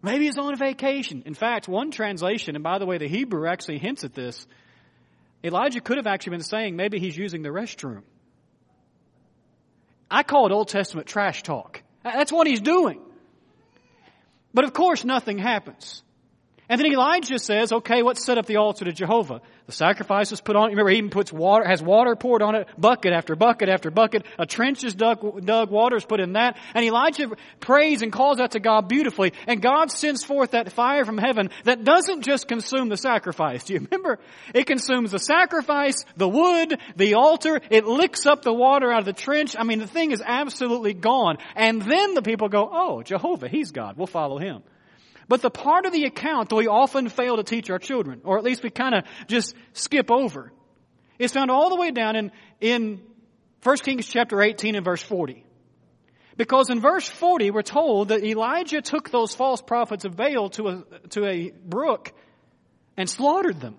Maybe 0.01 0.25
he's 0.25 0.37
on 0.37 0.53
a 0.53 0.57
vacation. 0.57 1.23
In 1.25 1.33
fact, 1.33 1.67
one 1.67 1.91
translation, 1.91 2.55
and 2.55 2.63
by 2.63 2.77
the 2.77 2.85
way, 2.85 2.97
the 2.97 3.07
Hebrew 3.07 3.47
actually 3.47 3.79
hints 3.79 4.03
at 4.03 4.13
this. 4.13 4.45
Elijah 5.43 5.81
could 5.81 5.97
have 5.97 6.07
actually 6.07 6.31
been 6.31 6.43
saying 6.43 6.75
maybe 6.75 6.99
he's 6.99 7.17
using 7.17 7.41
the 7.41 7.49
restroom. 7.49 8.03
I 10.11 10.23
call 10.23 10.45
it 10.45 10.51
Old 10.51 10.69
Testament 10.69 11.07
trash 11.07 11.43
talk. 11.43 11.83
That's 12.03 12.31
what 12.31 12.47
he's 12.47 12.61
doing. 12.61 13.01
But 14.53 14.65
of 14.65 14.73
course, 14.73 15.05
nothing 15.05 15.37
happens. 15.37 16.03
And 16.69 16.79
then 16.79 16.91
Elijah 16.91 17.39
says, 17.39 17.73
okay, 17.73 18.03
let's 18.03 18.23
set 18.23 18.37
up 18.37 18.45
the 18.45 18.57
altar 18.57 18.85
to 18.85 18.91
Jehovah. 18.91 19.41
The 19.65 19.71
sacrifice 19.71 20.31
is 20.31 20.39
put 20.39 20.55
on. 20.55 20.69
Remember, 20.69 20.91
he 20.91 20.97
even 20.97 21.09
puts 21.09 21.33
water, 21.33 21.65
has 21.67 21.81
water 21.81 22.15
poured 22.15 22.43
on 22.43 22.53
it, 22.53 22.67
bucket 22.77 23.11
after 23.11 23.35
bucket 23.35 23.69
after 23.69 23.89
bucket. 23.89 24.23
A 24.37 24.45
trench 24.45 24.83
is 24.83 24.93
dug, 24.93 25.43
dug, 25.43 25.71
water 25.71 25.95
is 25.95 26.05
put 26.05 26.19
in 26.19 26.33
that. 26.33 26.57
And 26.75 26.85
Elijah 26.85 27.31
prays 27.59 28.03
and 28.03 28.13
calls 28.13 28.39
out 28.39 28.51
to 28.51 28.59
God 28.59 28.87
beautifully. 28.87 29.33
And 29.47 29.63
God 29.63 29.91
sends 29.91 30.23
forth 30.23 30.51
that 30.51 30.71
fire 30.71 31.05
from 31.05 31.17
heaven 31.17 31.49
that 31.63 31.83
doesn't 31.83 32.21
just 32.21 32.47
consume 32.47 32.89
the 32.89 32.97
sacrifice. 32.97 33.63
Do 33.63 33.73
you 33.73 33.79
remember? 33.79 34.19
It 34.53 34.65
consumes 34.67 35.09
the 35.09 35.19
sacrifice, 35.19 36.05
the 36.17 36.29
wood, 36.29 36.79
the 36.95 37.15
altar. 37.15 37.61
It 37.71 37.85
licks 37.85 38.27
up 38.27 38.43
the 38.43 38.53
water 38.53 38.91
out 38.91 38.99
of 38.99 39.05
the 39.05 39.13
trench. 39.13 39.55
I 39.57 39.63
mean, 39.63 39.79
the 39.79 39.87
thing 39.87 40.11
is 40.11 40.21
absolutely 40.23 40.93
gone. 40.93 41.37
And 41.55 41.81
then 41.81 42.13
the 42.13 42.21
people 42.21 42.47
go, 42.47 42.69
oh, 42.71 43.01
Jehovah, 43.01 43.47
he's 43.47 43.71
God. 43.71 43.97
We'll 43.97 44.05
follow 44.05 44.37
him. 44.37 44.61
But 45.29 45.43
the 45.43 45.51
part 45.51 45.85
of 45.85 45.93
the 45.93 46.05
account 46.05 46.49
that 46.49 46.55
we 46.55 46.67
often 46.67 47.07
fail 47.07 47.37
to 47.37 47.43
teach 47.43 47.69
our 47.69 47.77
children, 47.77 48.21
or 48.25 48.39
at 48.39 48.43
least 48.43 48.63
we 48.63 48.71
kind 48.71 48.95
of 48.95 49.03
just 49.27 49.55
skip 49.73 50.09
over, 50.09 50.51
is 51.19 51.31
found 51.31 51.51
all 51.51 51.69
the 51.69 51.75
way 51.75 51.91
down 51.91 52.15
in, 52.15 52.31
in 52.59 52.99
1 53.61 53.77
Kings 53.77 54.07
chapter 54.07 54.41
18 54.41 54.75
and 54.75 54.83
verse 54.83 55.03
40. 55.03 55.45
Because 56.35 56.71
in 56.71 56.79
verse 56.79 57.07
40, 57.07 57.51
we're 57.51 57.61
told 57.61 58.07
that 58.07 58.23
Elijah 58.23 58.81
took 58.81 59.11
those 59.11 59.35
false 59.35 59.61
prophets 59.61 60.03
of 60.03 60.15
Baal 60.15 60.49
to 60.51 60.67
a, 60.67 60.83
to 61.09 61.25
a 61.25 61.51
brook 61.63 62.11
and 62.97 63.07
slaughtered 63.07 63.59
them. 63.59 63.75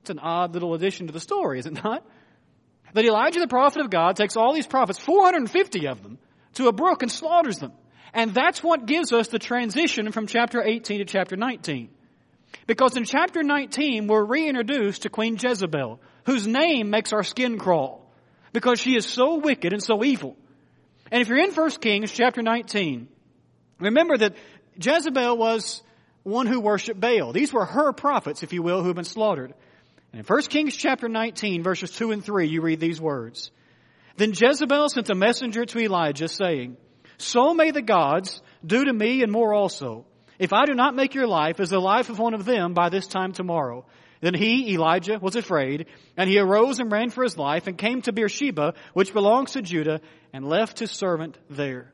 It's 0.00 0.10
an 0.10 0.18
odd 0.18 0.54
little 0.54 0.74
addition 0.74 1.06
to 1.06 1.12
the 1.12 1.20
story, 1.20 1.60
is 1.60 1.66
it 1.66 1.84
not? 1.84 2.04
That 2.94 3.04
Elijah, 3.04 3.38
the 3.38 3.46
prophet 3.46 3.80
of 3.80 3.90
God, 3.90 4.16
takes 4.16 4.36
all 4.36 4.54
these 4.54 4.66
prophets, 4.66 4.98
450 4.98 5.86
of 5.86 6.02
them, 6.02 6.18
to 6.54 6.66
a 6.66 6.72
brook 6.72 7.02
and 7.02 7.12
slaughters 7.12 7.58
them. 7.58 7.72
And 8.14 8.34
that's 8.34 8.62
what 8.62 8.86
gives 8.86 9.12
us 9.12 9.28
the 9.28 9.38
transition 9.38 10.12
from 10.12 10.26
chapter 10.26 10.62
18 10.62 10.98
to 10.98 11.04
chapter 11.04 11.36
19. 11.36 11.90
Because 12.66 12.96
in 12.96 13.04
chapter 13.04 13.42
19, 13.42 14.06
we're 14.06 14.24
reintroduced 14.24 15.02
to 15.02 15.10
Queen 15.10 15.36
Jezebel, 15.40 16.00
whose 16.24 16.46
name 16.46 16.90
makes 16.90 17.12
our 17.12 17.22
skin 17.22 17.58
crawl. 17.58 18.10
Because 18.52 18.80
she 18.80 18.96
is 18.96 19.06
so 19.06 19.36
wicked 19.36 19.72
and 19.72 19.82
so 19.82 20.02
evil. 20.02 20.36
And 21.10 21.22
if 21.22 21.28
you're 21.28 21.38
in 21.38 21.52
1 21.52 21.70
Kings 21.72 22.12
chapter 22.12 22.42
19, 22.42 23.08
remember 23.78 24.16
that 24.18 24.34
Jezebel 24.80 25.36
was 25.36 25.82
one 26.22 26.46
who 26.46 26.60
worshiped 26.60 27.00
Baal. 27.00 27.32
These 27.32 27.52
were 27.52 27.64
her 27.64 27.92
prophets, 27.92 28.42
if 28.42 28.52
you 28.52 28.62
will, 28.62 28.80
who 28.80 28.88
have 28.88 28.96
been 28.96 29.04
slaughtered. 29.04 29.54
And 30.12 30.20
in 30.20 30.26
1 30.26 30.42
Kings 30.42 30.76
chapter 30.76 31.08
19, 31.08 31.62
verses 31.62 31.90
2 31.92 32.12
and 32.12 32.24
3, 32.24 32.48
you 32.48 32.60
read 32.62 32.80
these 32.80 33.00
words. 33.00 33.50
Then 34.16 34.32
Jezebel 34.34 34.88
sent 34.88 35.10
a 35.10 35.14
messenger 35.14 35.64
to 35.64 35.78
Elijah 35.78 36.28
saying, 36.28 36.76
so 37.18 37.52
may 37.52 37.70
the 37.72 37.82
gods 37.82 38.40
do 38.64 38.84
to 38.84 38.92
me 38.92 39.22
and 39.22 39.30
more 39.30 39.52
also, 39.52 40.06
if 40.38 40.52
I 40.52 40.64
do 40.64 40.74
not 40.74 40.94
make 40.94 41.14
your 41.14 41.26
life 41.26 41.60
as 41.60 41.70
the 41.70 41.80
life 41.80 42.10
of 42.10 42.18
one 42.18 42.34
of 42.34 42.44
them 42.44 42.72
by 42.74 42.88
this 42.88 43.06
time 43.06 43.32
tomorrow. 43.32 43.84
Then 44.20 44.34
he, 44.34 44.72
Elijah, 44.74 45.18
was 45.20 45.36
afraid, 45.36 45.86
and 46.16 46.28
he 46.28 46.38
arose 46.38 46.80
and 46.80 46.90
ran 46.90 47.10
for 47.10 47.22
his 47.22 47.36
life, 47.36 47.66
and 47.66 47.78
came 47.78 48.02
to 48.02 48.12
Beersheba, 48.12 48.74
which 48.92 49.12
belongs 49.12 49.52
to 49.52 49.62
Judah, 49.62 50.00
and 50.32 50.48
left 50.48 50.78
his 50.78 50.90
servant 50.90 51.38
there. 51.48 51.92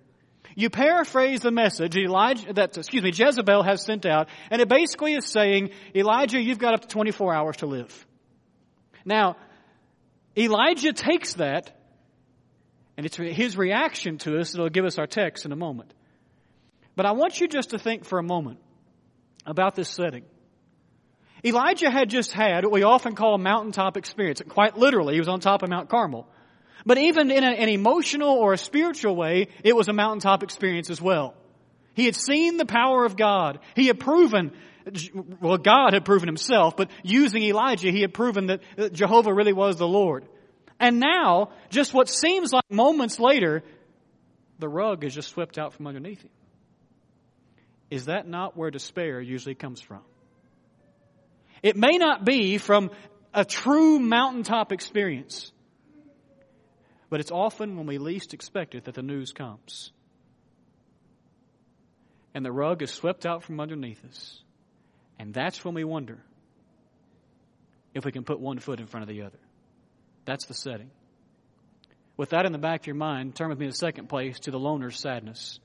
You 0.56 0.70
paraphrase 0.70 1.40
the 1.40 1.50
message 1.50 1.96
Elijah, 1.96 2.52
that, 2.54 2.76
excuse 2.78 3.02
me, 3.02 3.10
Jezebel 3.12 3.62
has 3.62 3.82
sent 3.82 4.06
out, 4.06 4.28
and 4.50 4.62
it 4.62 4.68
basically 4.68 5.14
is 5.14 5.26
saying, 5.26 5.70
Elijah, 5.94 6.40
you've 6.40 6.58
got 6.58 6.74
up 6.74 6.82
to 6.82 6.88
24 6.88 7.34
hours 7.34 7.56
to 7.58 7.66
live. 7.66 8.06
Now, 9.04 9.36
Elijah 10.36 10.92
takes 10.92 11.34
that 11.34 11.76
and 12.96 13.06
it's 13.06 13.16
his 13.16 13.56
reaction 13.56 14.18
to 14.18 14.38
us 14.38 14.52
that'll 14.52 14.68
give 14.68 14.84
us 14.84 14.98
our 14.98 15.06
text 15.06 15.44
in 15.44 15.52
a 15.52 15.56
moment. 15.56 15.92
But 16.96 17.06
I 17.06 17.12
want 17.12 17.40
you 17.40 17.48
just 17.48 17.70
to 17.70 17.78
think 17.78 18.04
for 18.04 18.18
a 18.18 18.22
moment 18.22 18.60
about 19.46 19.74
this 19.74 19.88
setting. 19.88 20.24
Elijah 21.44 21.90
had 21.90 22.08
just 22.08 22.32
had 22.32 22.64
what 22.64 22.72
we 22.72 22.84
often 22.84 23.14
call 23.14 23.34
a 23.34 23.38
mountaintop 23.38 23.96
experience. 23.96 24.40
Quite 24.48 24.78
literally, 24.78 25.14
he 25.14 25.20
was 25.20 25.28
on 25.28 25.40
top 25.40 25.62
of 25.62 25.68
Mount 25.68 25.88
Carmel. 25.88 26.26
But 26.86 26.98
even 26.98 27.30
in 27.30 27.44
an 27.44 27.68
emotional 27.68 28.30
or 28.30 28.52
a 28.52 28.58
spiritual 28.58 29.16
way, 29.16 29.48
it 29.62 29.74
was 29.74 29.88
a 29.88 29.92
mountaintop 29.92 30.42
experience 30.42 30.90
as 30.90 31.00
well. 31.00 31.34
He 31.94 32.06
had 32.06 32.16
seen 32.16 32.56
the 32.56 32.66
power 32.66 33.04
of 33.04 33.16
God. 33.16 33.58
He 33.74 33.86
had 33.86 34.00
proven 34.00 34.52
well, 35.40 35.56
God 35.56 35.94
had 35.94 36.04
proven 36.04 36.28
himself, 36.28 36.76
but 36.76 36.90
using 37.02 37.42
Elijah, 37.42 37.90
he 37.90 38.02
had 38.02 38.12
proven 38.12 38.46
that 38.46 38.92
Jehovah 38.92 39.32
really 39.32 39.52
was 39.52 39.76
the 39.76 39.88
Lord. 39.88 40.26
And 40.84 41.00
now, 41.00 41.48
just 41.70 41.94
what 41.94 42.10
seems 42.10 42.52
like 42.52 42.70
moments 42.70 43.18
later, 43.18 43.62
the 44.58 44.68
rug 44.68 45.02
is 45.02 45.14
just 45.14 45.30
swept 45.30 45.56
out 45.56 45.72
from 45.72 45.86
underneath 45.86 46.20
him. 46.20 46.30
Is 47.90 48.04
that 48.04 48.28
not 48.28 48.54
where 48.54 48.70
despair 48.70 49.18
usually 49.18 49.54
comes 49.54 49.80
from? 49.80 50.02
It 51.62 51.74
may 51.74 51.96
not 51.96 52.26
be 52.26 52.58
from 52.58 52.90
a 53.32 53.46
true 53.46 53.98
mountaintop 53.98 54.72
experience, 54.72 55.50
but 57.08 57.18
it's 57.18 57.30
often 57.30 57.78
when 57.78 57.86
we 57.86 57.96
least 57.96 58.34
expect 58.34 58.74
it 58.74 58.84
that 58.84 58.94
the 58.94 59.02
news 59.02 59.32
comes. 59.32 59.90
And 62.34 62.44
the 62.44 62.52
rug 62.52 62.82
is 62.82 62.90
swept 62.90 63.24
out 63.24 63.42
from 63.42 63.58
underneath 63.58 64.04
us. 64.04 64.38
And 65.18 65.32
that's 65.32 65.64
when 65.64 65.72
we 65.72 65.84
wonder 65.84 66.22
if 67.94 68.04
we 68.04 68.12
can 68.12 68.24
put 68.24 68.38
one 68.38 68.58
foot 68.58 68.80
in 68.80 68.86
front 68.86 69.04
of 69.04 69.08
the 69.08 69.22
other. 69.22 69.38
That's 70.24 70.46
the 70.46 70.54
setting. 70.54 70.90
With 72.16 72.30
that 72.30 72.46
in 72.46 72.52
the 72.52 72.58
back 72.58 72.80
of 72.80 72.86
your 72.86 72.96
mind, 72.96 73.34
turn 73.34 73.48
with 73.48 73.58
me 73.58 73.66
to 73.66 73.72
second 73.72 74.08
place 74.08 74.38
to 74.40 74.50
the 74.50 74.58
loner's 74.58 74.98
sadness. 74.98 75.58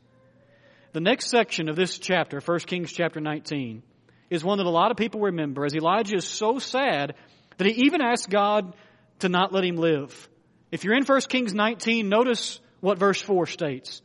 The 0.94 1.00
next 1.00 1.30
section 1.30 1.70
of 1.70 1.76
this 1.76 2.00
chapter, 2.00 2.40
1 2.40 2.60
Kings 2.62 2.92
chapter 2.92 3.20
19, 3.20 3.84
is 4.30 4.44
one 4.44 4.58
that 4.58 4.66
a 4.66 4.72
lot 4.72 4.92
of 4.92 4.98
people 4.98 5.22
remember 5.22 5.66
as 5.66 5.76
Elijah 5.76 6.16
is 6.16 6.26
so 6.26 6.58
sad 6.58 7.14
that 7.58 7.68
he 7.68 7.86
even 7.86 8.02
asks 8.02 8.28
God 8.28 8.76
to 9.20 9.30
not 9.30 9.54
let 9.54 9.64
him 9.64 9.76
live. 9.76 10.30
If 10.72 10.84
you're 10.84 10.98
in 10.98 11.06
1 11.06 11.22
Kings 11.30 11.54
19, 11.54 12.10
notice 12.10 12.60
what 12.80 12.98
verse 12.98 13.22
4 13.22 13.46
states. 13.46 14.02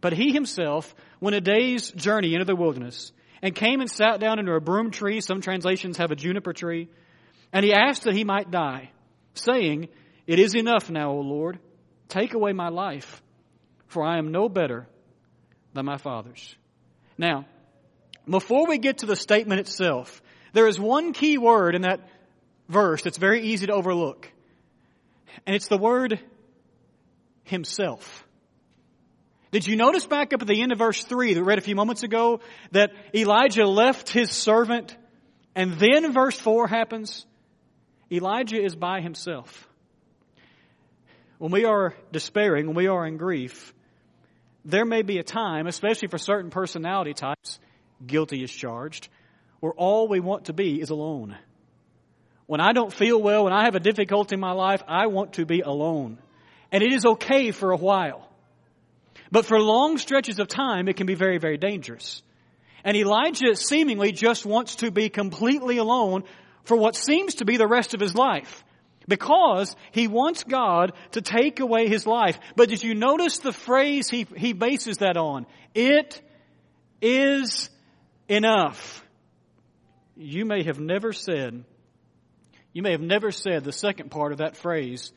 But 0.00 0.12
he 0.12 0.32
himself 0.32 0.94
went 1.20 1.36
a 1.36 1.40
day's 1.40 1.90
journey 1.90 2.34
into 2.34 2.44
the 2.44 2.54
wilderness 2.54 3.12
and 3.42 3.54
came 3.54 3.80
and 3.80 3.90
sat 3.90 4.20
down 4.20 4.38
under 4.38 4.54
a 4.54 4.60
broom 4.60 4.90
tree. 4.90 5.20
Some 5.20 5.40
translations 5.40 5.96
have 5.96 6.10
a 6.10 6.16
juniper 6.16 6.52
tree. 6.52 6.88
And 7.52 7.64
he 7.64 7.72
asked 7.72 8.04
that 8.04 8.14
he 8.14 8.24
might 8.24 8.50
die, 8.50 8.90
saying, 9.38 9.88
It 10.26 10.38
is 10.38 10.54
enough 10.54 10.90
now, 10.90 11.10
O 11.10 11.20
Lord. 11.20 11.58
Take 12.08 12.34
away 12.34 12.52
my 12.52 12.68
life, 12.68 13.22
for 13.86 14.04
I 14.04 14.18
am 14.18 14.32
no 14.32 14.48
better 14.48 14.86
than 15.74 15.86
my 15.86 15.98
fathers. 15.98 16.56
Now, 17.16 17.46
before 18.28 18.66
we 18.66 18.78
get 18.78 18.98
to 18.98 19.06
the 19.06 19.16
statement 19.16 19.60
itself, 19.60 20.22
there 20.52 20.66
is 20.66 20.78
one 20.78 21.12
key 21.12 21.38
word 21.38 21.74
in 21.74 21.82
that 21.82 22.08
verse 22.68 23.02
that's 23.02 23.18
very 23.18 23.42
easy 23.42 23.66
to 23.66 23.72
overlook. 23.72 24.30
And 25.46 25.54
it's 25.54 25.68
the 25.68 25.78
word 25.78 26.20
himself. 27.44 28.24
Did 29.50 29.66
you 29.66 29.76
notice 29.76 30.06
back 30.06 30.34
up 30.34 30.42
at 30.42 30.48
the 30.48 30.60
end 30.60 30.72
of 30.72 30.78
verse 30.78 31.02
3 31.04 31.34
that 31.34 31.40
we 31.40 31.46
read 31.46 31.58
a 31.58 31.62
few 31.62 31.74
moments 31.74 32.02
ago 32.02 32.40
that 32.72 32.92
Elijah 33.14 33.66
left 33.66 34.10
his 34.10 34.30
servant 34.30 34.94
and 35.54 35.74
then 35.74 36.12
verse 36.12 36.38
4 36.38 36.66
happens? 36.66 37.24
Elijah 38.10 38.62
is 38.62 38.74
by 38.74 39.00
himself. 39.00 39.68
When 41.38 41.52
we 41.52 41.64
are 41.64 41.94
despairing, 42.10 42.66
when 42.66 42.76
we 42.76 42.88
are 42.88 43.06
in 43.06 43.16
grief, 43.16 43.72
there 44.64 44.84
may 44.84 45.02
be 45.02 45.18
a 45.18 45.22
time, 45.22 45.66
especially 45.66 46.08
for 46.08 46.18
certain 46.18 46.50
personality 46.50 47.14
types, 47.14 47.60
guilty 48.04 48.42
is 48.42 48.50
charged, 48.50 49.08
where 49.60 49.72
all 49.72 50.08
we 50.08 50.20
want 50.20 50.46
to 50.46 50.52
be 50.52 50.80
is 50.80 50.90
alone. 50.90 51.36
When 52.46 52.60
I 52.60 52.72
don't 52.72 52.92
feel 52.92 53.20
well, 53.20 53.44
when 53.44 53.52
I 53.52 53.64
have 53.64 53.74
a 53.74 53.80
difficulty 53.80 54.34
in 54.34 54.40
my 54.40 54.52
life, 54.52 54.82
I 54.88 55.06
want 55.08 55.34
to 55.34 55.44
be 55.44 55.60
alone. 55.60 56.18
And 56.72 56.82
it 56.82 56.92
is 56.92 57.04
okay 57.04 57.50
for 57.50 57.72
a 57.72 57.76
while. 57.76 58.28
But 59.30 59.44
for 59.44 59.60
long 59.60 59.98
stretches 59.98 60.38
of 60.38 60.48
time, 60.48 60.88
it 60.88 60.96
can 60.96 61.06
be 61.06 61.14
very, 61.14 61.38
very 61.38 61.58
dangerous. 61.58 62.22
And 62.84 62.96
Elijah 62.96 63.54
seemingly 63.54 64.12
just 64.12 64.46
wants 64.46 64.76
to 64.76 64.90
be 64.90 65.10
completely 65.10 65.76
alone 65.76 66.24
for 66.68 66.76
what 66.76 66.94
seems 66.94 67.36
to 67.36 67.46
be 67.46 67.56
the 67.56 67.66
rest 67.66 67.94
of 67.94 68.00
his 68.00 68.14
life 68.14 68.62
because 69.08 69.74
he 69.90 70.06
wants 70.06 70.44
God 70.44 70.92
to 71.12 71.22
take 71.22 71.60
away 71.60 71.88
his 71.88 72.06
life. 72.06 72.38
But 72.56 72.68
did 72.68 72.82
you 72.82 72.94
notice 72.94 73.38
the 73.38 73.54
phrase 73.54 74.10
he, 74.10 74.26
he 74.36 74.52
bases 74.52 74.98
that 74.98 75.16
on? 75.16 75.46
It 75.74 76.20
is 77.00 77.70
enough. 78.28 79.02
You 80.14 80.44
may 80.44 80.62
have 80.64 80.78
never 80.78 81.14
said, 81.14 81.64
you 82.74 82.82
may 82.82 82.92
have 82.92 83.00
never 83.00 83.30
said 83.30 83.64
the 83.64 83.72
second 83.72 84.10
part 84.10 84.32
of 84.32 84.38
that 84.38 84.56
phrase 84.58 85.10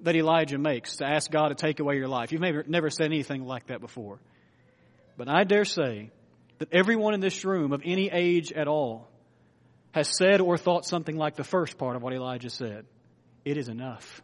that 0.00 0.14
Elijah 0.14 0.58
makes 0.58 0.96
to 0.96 1.06
ask 1.06 1.30
God 1.30 1.48
to 1.48 1.54
take 1.54 1.80
away 1.80 1.96
your 1.96 2.08
life. 2.08 2.30
You've 2.30 2.42
never, 2.42 2.62
never 2.66 2.90
said 2.90 3.06
anything 3.06 3.46
like 3.46 3.68
that 3.68 3.80
before. 3.80 4.20
But 5.16 5.30
I 5.30 5.44
dare 5.44 5.64
say 5.64 6.10
that 6.58 6.68
everyone 6.72 7.14
in 7.14 7.20
this 7.20 7.42
room 7.42 7.72
of 7.72 7.80
any 7.86 8.10
age 8.12 8.52
at 8.52 8.68
all 8.68 9.08
has 9.92 10.08
said 10.08 10.40
or 10.40 10.58
thought 10.58 10.84
something 10.84 11.16
like 11.16 11.36
the 11.36 11.44
first 11.44 11.78
part 11.78 11.96
of 11.96 12.02
what 12.02 12.12
Elijah 12.12 12.50
said. 12.50 12.84
It 13.44 13.56
is 13.56 13.68
enough. 13.68 14.22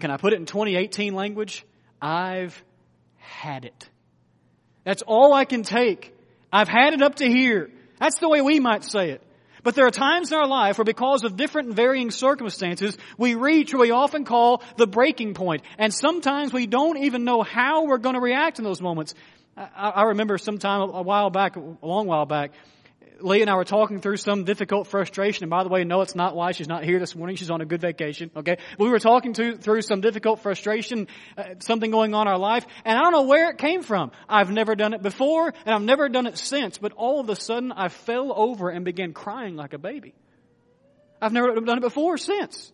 Can 0.00 0.10
I 0.10 0.16
put 0.16 0.32
it 0.32 0.36
in 0.36 0.46
2018 0.46 1.14
language? 1.14 1.64
I've 2.00 2.62
had 3.16 3.64
it. 3.64 3.88
That's 4.84 5.02
all 5.02 5.32
I 5.32 5.44
can 5.44 5.62
take. 5.62 6.14
I've 6.52 6.68
had 6.68 6.92
it 6.92 7.02
up 7.02 7.16
to 7.16 7.26
here. 7.26 7.70
That's 7.98 8.18
the 8.18 8.28
way 8.28 8.42
we 8.42 8.60
might 8.60 8.84
say 8.84 9.10
it. 9.10 9.22
But 9.62 9.74
there 9.74 9.86
are 9.86 9.90
times 9.90 10.30
in 10.30 10.38
our 10.38 10.46
life 10.46 10.76
where 10.76 10.84
because 10.84 11.24
of 11.24 11.36
different 11.36 11.68
and 11.68 11.76
varying 11.76 12.10
circumstances, 12.10 12.98
we 13.16 13.34
reach 13.34 13.72
what 13.72 13.80
we 13.80 13.92
often 13.92 14.26
call 14.26 14.62
the 14.76 14.86
breaking 14.86 15.32
point. 15.32 15.62
And 15.78 15.92
sometimes 15.92 16.52
we 16.52 16.66
don't 16.66 16.98
even 16.98 17.24
know 17.24 17.42
how 17.42 17.86
we're 17.86 17.98
going 17.98 18.14
to 18.14 18.20
react 18.20 18.58
in 18.58 18.64
those 18.64 18.82
moments. 18.82 19.14
I, 19.56 19.88
I 19.88 20.02
remember 20.04 20.36
sometime 20.36 20.82
a 20.82 21.02
while 21.02 21.30
back, 21.30 21.56
a 21.56 21.60
long 21.80 22.06
while 22.06 22.26
back, 22.26 22.52
Lee 23.20 23.40
and 23.40 23.50
I 23.50 23.54
were 23.54 23.64
talking 23.64 24.00
through 24.00 24.16
some 24.16 24.44
difficult 24.44 24.86
frustration. 24.88 25.44
And 25.44 25.50
by 25.50 25.62
the 25.62 25.68
way, 25.68 25.84
no, 25.84 26.00
it's 26.00 26.14
not 26.14 26.34
why 26.34 26.52
she's 26.52 26.68
not 26.68 26.84
here 26.84 26.98
this 26.98 27.14
morning. 27.14 27.36
She's 27.36 27.50
on 27.50 27.60
a 27.60 27.64
good 27.64 27.80
vacation. 27.80 28.30
Okay. 28.36 28.58
We 28.78 28.88
were 28.88 28.98
talking 28.98 29.32
to, 29.34 29.56
through 29.56 29.82
some 29.82 30.00
difficult 30.00 30.40
frustration, 30.40 31.08
uh, 31.36 31.54
something 31.60 31.90
going 31.90 32.14
on 32.14 32.26
in 32.26 32.32
our 32.32 32.38
life. 32.38 32.66
And 32.84 32.98
I 32.98 33.02
don't 33.02 33.12
know 33.12 33.22
where 33.22 33.50
it 33.50 33.58
came 33.58 33.82
from. 33.82 34.10
I've 34.28 34.50
never 34.50 34.74
done 34.74 34.94
it 34.94 35.02
before 35.02 35.52
and 35.64 35.74
I've 35.74 35.82
never 35.82 36.08
done 36.08 36.26
it 36.26 36.38
since. 36.38 36.78
But 36.78 36.92
all 36.92 37.20
of 37.20 37.28
a 37.28 37.36
sudden 37.36 37.72
I 37.72 37.88
fell 37.88 38.32
over 38.34 38.70
and 38.70 38.84
began 38.84 39.12
crying 39.12 39.56
like 39.56 39.72
a 39.72 39.78
baby. 39.78 40.14
I've 41.20 41.32
never 41.32 41.54
done 41.54 41.78
it 41.78 41.82
before 41.82 42.14
or 42.14 42.18
since. 42.18 42.72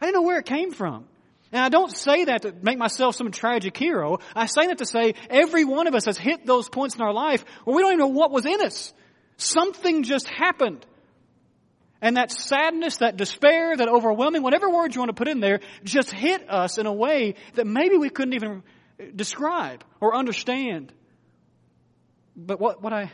I 0.00 0.06
didn't 0.06 0.22
know 0.22 0.26
where 0.26 0.38
it 0.38 0.46
came 0.46 0.72
from. 0.72 1.06
And 1.52 1.62
I 1.62 1.68
don't 1.68 1.92
say 1.92 2.24
that 2.24 2.42
to 2.42 2.52
make 2.60 2.76
myself 2.76 3.14
some 3.14 3.30
tragic 3.30 3.76
hero. 3.76 4.18
I 4.34 4.46
say 4.46 4.66
that 4.66 4.78
to 4.78 4.86
say 4.86 5.14
every 5.30 5.64
one 5.64 5.86
of 5.86 5.94
us 5.94 6.06
has 6.06 6.18
hit 6.18 6.44
those 6.44 6.68
points 6.68 6.96
in 6.96 7.02
our 7.02 7.12
life 7.12 7.44
where 7.64 7.76
we 7.76 7.82
don't 7.82 7.92
even 7.92 8.00
know 8.00 8.08
what 8.08 8.32
was 8.32 8.46
in 8.46 8.60
us. 8.60 8.92
Something 9.36 10.02
just 10.02 10.28
happened. 10.28 10.84
And 12.00 12.16
that 12.16 12.30
sadness, 12.30 12.98
that 12.98 13.16
despair, 13.16 13.76
that 13.76 13.88
overwhelming, 13.88 14.42
whatever 14.42 14.68
words 14.70 14.94
you 14.94 15.00
want 15.00 15.08
to 15.10 15.14
put 15.14 15.28
in 15.28 15.40
there, 15.40 15.60
just 15.82 16.10
hit 16.10 16.48
us 16.50 16.78
in 16.78 16.86
a 16.86 16.92
way 16.92 17.34
that 17.54 17.66
maybe 17.66 17.96
we 17.96 18.10
couldn't 18.10 18.34
even 18.34 18.62
describe 19.14 19.82
or 20.00 20.14
understand. 20.14 20.92
But 22.36 22.60
what, 22.60 22.82
what 22.82 22.92
I, 22.92 23.10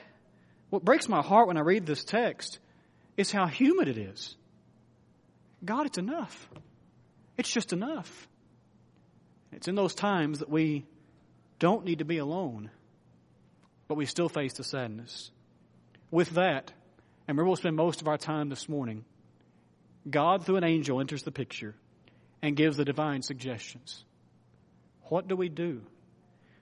what 0.71 0.85
breaks 0.85 1.09
my 1.09 1.23
heart 1.23 1.47
when 1.49 1.57
I 1.57 1.61
read 1.61 1.87
this 1.87 2.05
text 2.05 2.59
is 3.17 3.31
how 3.31 3.47
human 3.47 3.89
it 3.89 3.99
is. 3.99 4.37
God, 5.65 5.87
it's 5.87 5.99
enough. 5.99 6.49
It's 7.37 7.51
just 7.51 7.73
enough. 7.73 8.29
It's 9.53 9.69
in 9.69 9.75
those 9.75 9.95
times 9.95 10.41
that 10.41 10.49
we 10.49 10.87
don't 11.59 11.85
need 11.85 12.01
to 12.01 12.05
be 12.05 12.19
alone, 12.19 12.71
but 13.87 13.95
we 13.95 14.07
still 14.07 14.29
face 14.29 14.55
the 14.55 14.65
sadness. 14.65 15.31
With 16.13 16.31
that, 16.31 16.71
and 17.27 17.37
where 17.37 17.45
we'll 17.45 17.57
spend 17.57 17.75
most 17.75 18.03
of 18.03 18.07
our 18.07 18.19
time 18.19 18.51
this 18.51 18.69
morning, 18.69 19.05
God, 20.09 20.45
through 20.45 20.57
an 20.57 20.65
angel, 20.65 21.01
enters 21.01 21.23
the 21.23 21.33
picture 21.33 21.75
and 22.43 22.55
gives 22.55 22.77
the 22.77 22.85
divine 22.85 23.23
suggestions. 23.23 24.05
What 25.05 25.27
do 25.27 25.35
we 25.37 25.49
do? 25.49 25.81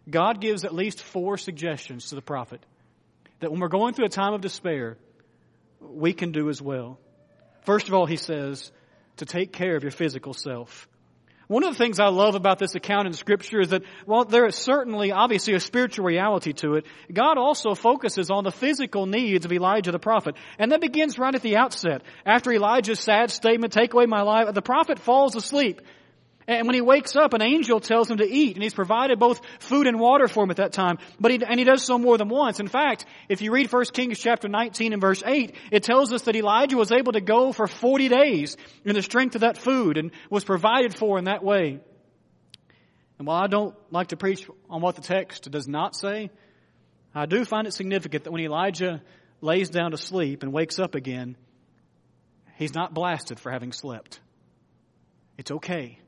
God 0.09 0.40
gives 0.40 0.64
at 0.64 0.73
least 0.73 1.02
four 1.02 1.37
suggestions 1.37 2.11
to 2.11 2.14
the 2.14 2.23
prophet 2.23 2.64
that 3.40 3.50
when 3.50 3.61
we're 3.61 3.69
going 3.69 3.92
through 3.92 4.07
a 4.07 4.11
time 4.11 4.35
of 4.35 4.40
despair, 4.40 4.97
we 5.80 6.12
can 6.12 6.30
do 6.30 6.49
as 6.49 6.62
well. 6.62 6.99
First 7.62 7.88
of 7.88 7.95
all, 7.95 8.07
he 8.07 8.16
says 8.16 8.71
to 9.16 9.26
take 9.26 9.52
care 9.52 9.75
of 9.75 9.83
your 9.83 9.90
physical 9.90 10.33
self. 10.33 10.88
One 11.50 11.64
of 11.64 11.76
the 11.76 11.78
things 11.78 11.99
I 11.99 12.11
love 12.11 12.37
about 12.37 12.61
this 12.61 12.76
account 12.76 13.09
in 13.09 13.12
scripture 13.12 13.59
is 13.61 13.71
that 13.71 13.83
while 14.07 14.25
there 14.25 14.47
is 14.47 14.54
certainly 14.54 15.11
obviously 15.11 15.54
a 15.54 15.59
spiritual 15.59 16.04
reality 16.04 16.52
to 16.52 16.76
it, 16.76 16.87
God 17.12 17.38
also 17.38 17.75
focuses 17.75 18.30
on 18.30 18.45
the 18.45 18.52
physical 18.52 19.07
needs 19.07 19.45
of 19.45 19.52
Elijah 19.52 19.90
the 19.90 19.99
prophet. 19.99 20.37
And 20.61 20.71
that 20.71 20.80
begins 20.80 21.19
right 21.19 21.35
at 21.35 21.42
the 21.42 21.57
outset. 21.57 22.02
After 22.25 22.52
Elijah's 22.52 23.00
sad 23.00 23.33
statement, 23.33 23.73
take 23.73 23.92
away 23.95 24.07
my 24.07 24.23
life, 24.23 24.54
the 24.54 24.62
prophet 24.62 25.00
falls 25.00 25.35
asleep. 25.35 25.80
And 26.50 26.66
when 26.66 26.75
he 26.75 26.80
wakes 26.80 27.14
up, 27.14 27.33
an 27.33 27.42
angel 27.42 27.78
tells 27.78 28.11
him 28.11 28.16
to 28.16 28.28
eat, 28.28 28.57
and 28.57 28.62
he's 28.64 28.75
provided 28.75 29.21
both 29.21 29.40
food 29.61 29.87
and 29.87 30.00
water 30.00 30.26
for 30.26 30.42
him 30.42 30.50
at 30.50 30.57
that 30.57 30.73
time. 30.73 30.99
But 31.21 31.30
he, 31.30 31.40
and 31.45 31.61
he 31.61 31.64
does 31.64 31.85
so 31.85 31.97
more 31.97 32.19
than 32.19 32.28
once. 32.28 32.59
In 32.59 32.66
fact, 32.66 33.07
if 33.28 33.40
you 33.40 33.52
read 33.52 33.73
1 33.73 33.85
Kings 33.92 34.19
chapter 34.19 34.49
19 34.49 34.92
and 34.92 35.00
verse 35.00 35.23
8, 35.25 35.54
it 35.71 35.85
tells 35.85 36.12
us 36.12 36.23
that 36.23 36.35
Elijah 36.35 36.76
was 36.76 36.90
able 36.90 37.12
to 37.12 37.21
go 37.21 37.52
for 37.52 37.69
40 37.69 38.09
days 38.09 38.57
in 38.85 38.97
the 38.97 39.02
strength 39.02 39.37
of 39.37 39.42
that 39.42 39.59
food 39.59 39.97
and 39.97 40.11
was 40.28 40.42
provided 40.42 40.92
for 40.92 41.19
in 41.19 41.26
that 41.26 41.45
way. 41.45 41.78
And 43.19 43.28
while 43.28 43.40
I 43.40 43.47
don't 43.47 43.76
like 43.92 44.09
to 44.09 44.16
preach 44.16 44.45
on 44.69 44.80
what 44.80 44.97
the 44.97 45.02
text 45.02 45.49
does 45.52 45.69
not 45.69 45.95
say, 45.95 46.30
I 47.14 47.26
do 47.26 47.45
find 47.45 47.69
it 47.69 47.75
significant 47.75 48.25
that 48.25 48.33
when 48.33 48.42
Elijah 48.42 49.02
lays 49.40 49.71
down 49.71 49.92
to 49.92 49.97
sleep 49.97 50.42
and 50.42 50.52
wakes 50.52 50.80
up 50.80 50.97
again, 50.97 51.37
he's 52.57 52.75
not 52.75 52.92
blasted 52.92 53.38
for 53.38 53.52
having 53.52 53.71
slept. 53.71 54.19
It's 55.38 55.52
okay 55.52 56.00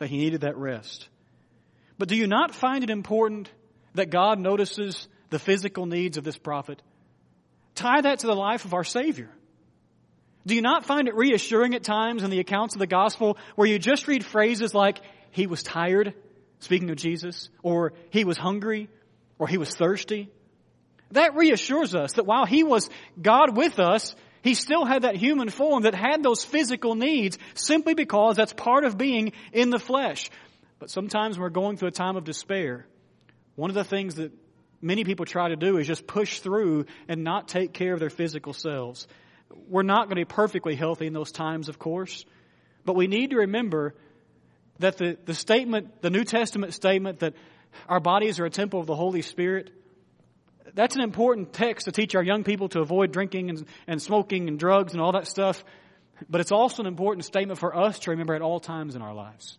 that 0.00 0.10
he 0.10 0.16
needed 0.16 0.40
that 0.40 0.56
rest. 0.56 1.08
But 1.98 2.08
do 2.08 2.16
you 2.16 2.26
not 2.26 2.54
find 2.54 2.82
it 2.82 2.90
important 2.90 3.48
that 3.94 4.10
God 4.10 4.40
notices 4.40 5.06
the 5.28 5.38
physical 5.38 5.86
needs 5.86 6.16
of 6.16 6.24
this 6.24 6.38
prophet? 6.38 6.82
Tie 7.74 8.00
that 8.00 8.20
to 8.20 8.26
the 8.26 8.34
life 8.34 8.64
of 8.64 8.74
our 8.74 8.82
Savior. 8.82 9.28
Do 10.46 10.54
you 10.54 10.62
not 10.62 10.86
find 10.86 11.06
it 11.06 11.14
reassuring 11.14 11.74
at 11.74 11.84
times 11.84 12.22
in 12.22 12.30
the 12.30 12.40
accounts 12.40 12.74
of 12.74 12.78
the 12.78 12.86
gospel 12.86 13.36
where 13.56 13.68
you 13.68 13.78
just 13.78 14.08
read 14.08 14.24
phrases 14.24 14.74
like, 14.74 15.00
he 15.32 15.46
was 15.46 15.62
tired, 15.62 16.14
speaking 16.60 16.88
of 16.90 16.96
Jesus, 16.96 17.50
or 17.62 17.92
he 18.08 18.24
was 18.24 18.38
hungry, 18.38 18.88
or 19.38 19.46
he 19.46 19.58
was 19.58 19.74
thirsty? 19.74 20.30
That 21.12 21.36
reassures 21.36 21.94
us 21.94 22.14
that 22.14 22.24
while 22.24 22.46
he 22.46 22.64
was 22.64 22.88
God 23.20 23.54
with 23.54 23.78
us, 23.78 24.16
he 24.42 24.54
still 24.54 24.84
had 24.84 25.02
that 25.02 25.16
human 25.16 25.50
form 25.50 25.82
that 25.82 25.94
had 25.94 26.22
those 26.22 26.44
physical 26.44 26.94
needs 26.94 27.38
simply 27.54 27.94
because 27.94 28.36
that's 28.36 28.52
part 28.52 28.84
of 28.84 28.96
being 28.96 29.32
in 29.52 29.70
the 29.70 29.78
flesh. 29.78 30.30
But 30.78 30.90
sometimes 30.90 31.36
when 31.36 31.42
we're 31.42 31.50
going 31.50 31.76
through 31.76 31.88
a 31.88 31.92
time 31.92 32.16
of 32.16 32.24
despair, 32.24 32.86
one 33.54 33.70
of 33.70 33.74
the 33.74 33.84
things 33.84 34.14
that 34.14 34.32
many 34.80 35.04
people 35.04 35.26
try 35.26 35.48
to 35.48 35.56
do 35.56 35.76
is 35.76 35.86
just 35.86 36.06
push 36.06 36.40
through 36.40 36.86
and 37.08 37.22
not 37.22 37.48
take 37.48 37.72
care 37.72 37.92
of 37.92 38.00
their 38.00 38.10
physical 38.10 38.54
selves. 38.54 39.06
We're 39.68 39.82
not 39.82 40.04
going 40.04 40.10
to 40.10 40.16
be 40.16 40.24
perfectly 40.24 40.74
healthy 40.74 41.06
in 41.06 41.12
those 41.12 41.32
times, 41.32 41.68
of 41.68 41.78
course, 41.78 42.24
but 42.84 42.96
we 42.96 43.06
need 43.06 43.30
to 43.30 43.36
remember 43.36 43.94
that 44.78 44.96
the, 44.96 45.18
the 45.26 45.34
statement, 45.34 46.00
the 46.00 46.08
New 46.08 46.24
Testament 46.24 46.72
statement 46.72 47.18
that 47.20 47.34
our 47.88 48.00
bodies 48.00 48.40
are 48.40 48.46
a 48.46 48.50
temple 48.50 48.80
of 48.80 48.86
the 48.86 48.96
Holy 48.96 49.22
Spirit, 49.22 49.70
that's 50.74 50.96
an 50.96 51.02
important 51.02 51.52
text 51.52 51.86
to 51.86 51.92
teach 51.92 52.14
our 52.14 52.22
young 52.22 52.44
people 52.44 52.68
to 52.70 52.80
avoid 52.80 53.12
drinking 53.12 53.50
and, 53.50 53.64
and 53.86 54.02
smoking 54.02 54.48
and 54.48 54.58
drugs 54.58 54.92
and 54.92 55.00
all 55.00 55.12
that 55.12 55.26
stuff. 55.26 55.64
But 56.28 56.40
it's 56.40 56.52
also 56.52 56.82
an 56.82 56.86
important 56.86 57.24
statement 57.24 57.58
for 57.58 57.74
us 57.74 57.98
to 58.00 58.10
remember 58.10 58.34
at 58.34 58.42
all 58.42 58.60
times 58.60 58.94
in 58.94 59.02
our 59.02 59.14
lives. 59.14 59.58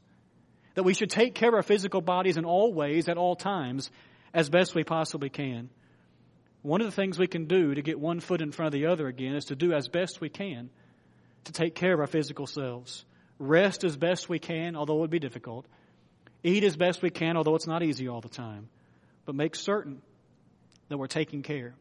That 0.76 0.84
we 0.84 0.94
should 0.94 1.10
take 1.10 1.36
care 1.36 1.50
of 1.50 1.56
our 1.56 1.64
physical 1.64 2.02
bodies 2.02 2.38
in 2.38 2.46
all 2.46 2.74
ways, 2.74 3.10
at 3.10 3.18
all 3.18 3.36
times, 3.36 3.90
as 4.34 4.50
best 4.50 4.76
we 4.76 4.84
possibly 4.84 5.30
can. 5.30 5.70
One 6.62 6.82
of 6.82 6.88
the 6.88 6.92
things 6.92 7.18
we 7.18 7.28
can 7.28 7.46
do 7.46 7.74
to 7.74 7.82
get 7.82 8.00
one 8.00 8.20
foot 8.20 8.42
in 8.42 8.52
front 8.52 8.68
of 8.68 8.80
the 8.80 8.88
other 8.88 9.08
again 9.08 9.36
is 9.36 9.46
to 9.46 9.56
do 9.56 9.74
as 9.74 9.88
best 9.88 10.22
we 10.22 10.30
can 10.30 10.70
to 11.46 11.52
take 11.52 11.74
care 11.74 11.94
of 11.94 12.00
our 12.00 12.08
physical 12.08 12.46
selves. 12.46 13.04
Rest 13.40 13.84
as 13.84 13.98
best 13.98 14.30
we 14.30 14.38
can, 14.38 14.76
although 14.76 14.98
it 14.98 15.02
would 15.02 15.10
be 15.10 15.20
difficult. 15.20 15.66
Eat 16.44 16.64
as 16.64 16.78
best 16.78 17.02
we 17.02 17.10
can, 17.10 17.36
although 17.36 17.56
it's 17.56 17.68
not 17.68 17.82
easy 17.82 18.08
all 18.08 18.22
the 18.22 18.30
time. 18.30 18.70
But 19.26 19.36
make 19.36 19.56
certain 19.56 20.02
that 20.92 20.98
we're 20.98 21.08
taking 21.08 21.42
care 21.42 21.74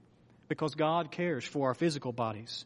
because 0.49 0.75
God 0.75 1.11
cares 1.11 1.45
for 1.45 1.69
our 1.69 1.75
physical 1.75 2.12
bodies. 2.12 2.64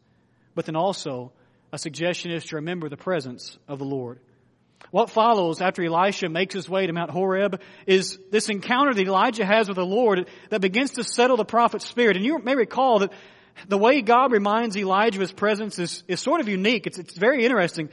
But 0.54 0.66
then 0.66 0.76
also, 0.76 1.32
a 1.72 1.78
suggestion 1.78 2.30
is 2.30 2.44
to 2.46 2.56
remember 2.56 2.88
the 2.88 2.96
presence 2.96 3.58
of 3.68 3.78
the 3.78 3.84
Lord. 3.84 4.20
What 4.90 5.10
follows 5.10 5.60
after 5.60 5.82
Elisha 5.82 6.28
makes 6.28 6.54
his 6.54 6.68
way 6.68 6.86
to 6.86 6.92
Mount 6.92 7.10
Horeb 7.10 7.60
is 7.86 8.18
this 8.30 8.48
encounter 8.48 8.94
that 8.94 9.06
Elijah 9.06 9.44
has 9.44 9.68
with 9.68 9.76
the 9.76 9.84
Lord 9.84 10.28
that 10.50 10.60
begins 10.60 10.92
to 10.92 11.04
settle 11.04 11.36
the 11.36 11.44
prophet's 11.44 11.86
spirit. 11.86 12.16
And 12.16 12.24
you 12.24 12.38
may 12.38 12.54
recall 12.54 13.00
that 13.00 13.12
the 13.68 13.78
way 13.78 14.02
God 14.02 14.32
reminds 14.32 14.76
Elijah 14.76 15.18
of 15.18 15.22
his 15.22 15.32
presence 15.32 15.78
is, 15.78 16.04
is 16.06 16.20
sort 16.20 16.40
of 16.40 16.48
unique. 16.48 16.86
It's, 16.86 16.98
it's 16.98 17.16
very 17.16 17.44
interesting. 17.44 17.88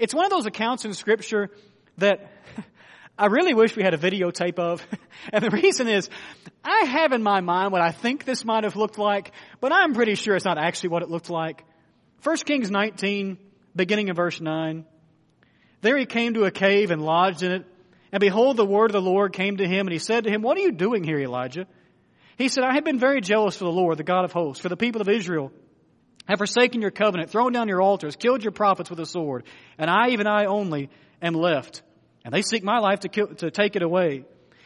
It's 0.00 0.14
one 0.14 0.24
of 0.24 0.30
those 0.30 0.46
accounts 0.46 0.84
in 0.84 0.94
scripture 0.94 1.50
that 1.98 2.30
I 3.16 3.26
really 3.26 3.54
wish 3.54 3.76
we 3.76 3.84
had 3.84 3.94
a 3.94 3.98
videotape 3.98 4.58
of. 4.58 4.84
and 5.32 5.44
the 5.44 5.50
reason 5.50 5.88
is, 5.88 6.10
I 6.64 6.84
have 6.86 7.12
in 7.12 7.22
my 7.22 7.40
mind 7.40 7.72
what 7.72 7.80
I 7.80 7.92
think 7.92 8.24
this 8.24 8.44
might 8.44 8.64
have 8.64 8.74
looked 8.74 8.98
like, 8.98 9.32
but 9.60 9.72
I'm 9.72 9.94
pretty 9.94 10.16
sure 10.16 10.34
it's 10.34 10.44
not 10.44 10.58
actually 10.58 10.90
what 10.90 11.02
it 11.02 11.10
looked 11.10 11.30
like. 11.30 11.64
1 12.24 12.36
Kings 12.38 12.70
19, 12.70 13.38
beginning 13.76 14.10
of 14.10 14.16
verse 14.16 14.40
9. 14.40 14.84
There 15.80 15.96
he 15.96 16.06
came 16.06 16.34
to 16.34 16.44
a 16.44 16.50
cave 16.50 16.90
and 16.90 17.02
lodged 17.02 17.42
in 17.42 17.52
it. 17.52 17.66
And 18.10 18.20
behold, 18.20 18.56
the 18.56 18.64
word 18.64 18.90
of 18.90 18.92
the 18.92 19.10
Lord 19.10 19.32
came 19.32 19.58
to 19.58 19.66
him, 19.66 19.86
and 19.86 19.92
he 19.92 19.98
said 19.98 20.24
to 20.24 20.30
him, 20.30 20.42
What 20.42 20.56
are 20.56 20.62
you 20.62 20.72
doing 20.72 21.04
here, 21.04 21.18
Elijah? 21.18 21.66
He 22.36 22.48
said, 22.48 22.64
I 22.64 22.74
have 22.74 22.84
been 22.84 22.98
very 22.98 23.20
jealous 23.20 23.56
for 23.56 23.64
the 23.64 23.72
Lord, 23.72 23.98
the 23.98 24.04
God 24.04 24.24
of 24.24 24.32
hosts, 24.32 24.62
for 24.62 24.68
the 24.68 24.76
people 24.76 25.00
of 25.00 25.08
Israel 25.08 25.52
have 26.26 26.38
forsaken 26.38 26.80
your 26.80 26.90
covenant, 26.90 27.30
thrown 27.30 27.52
down 27.52 27.68
your 27.68 27.82
altars, 27.82 28.16
killed 28.16 28.42
your 28.42 28.52
prophets 28.52 28.88
with 28.88 28.98
a 28.98 29.06
sword, 29.06 29.44
and 29.78 29.90
I, 29.90 30.10
even 30.10 30.26
I 30.26 30.46
only, 30.46 30.88
am 31.20 31.34
left 31.34 31.82
and 32.24 32.32
they 32.32 32.42
seek 32.42 32.64
my 32.64 32.78
life 32.78 33.00
to, 33.00 33.08
kill, 33.08 33.28
to 33.36 33.50
take 33.50 33.76
it 33.76 33.82
away. 33.82 34.24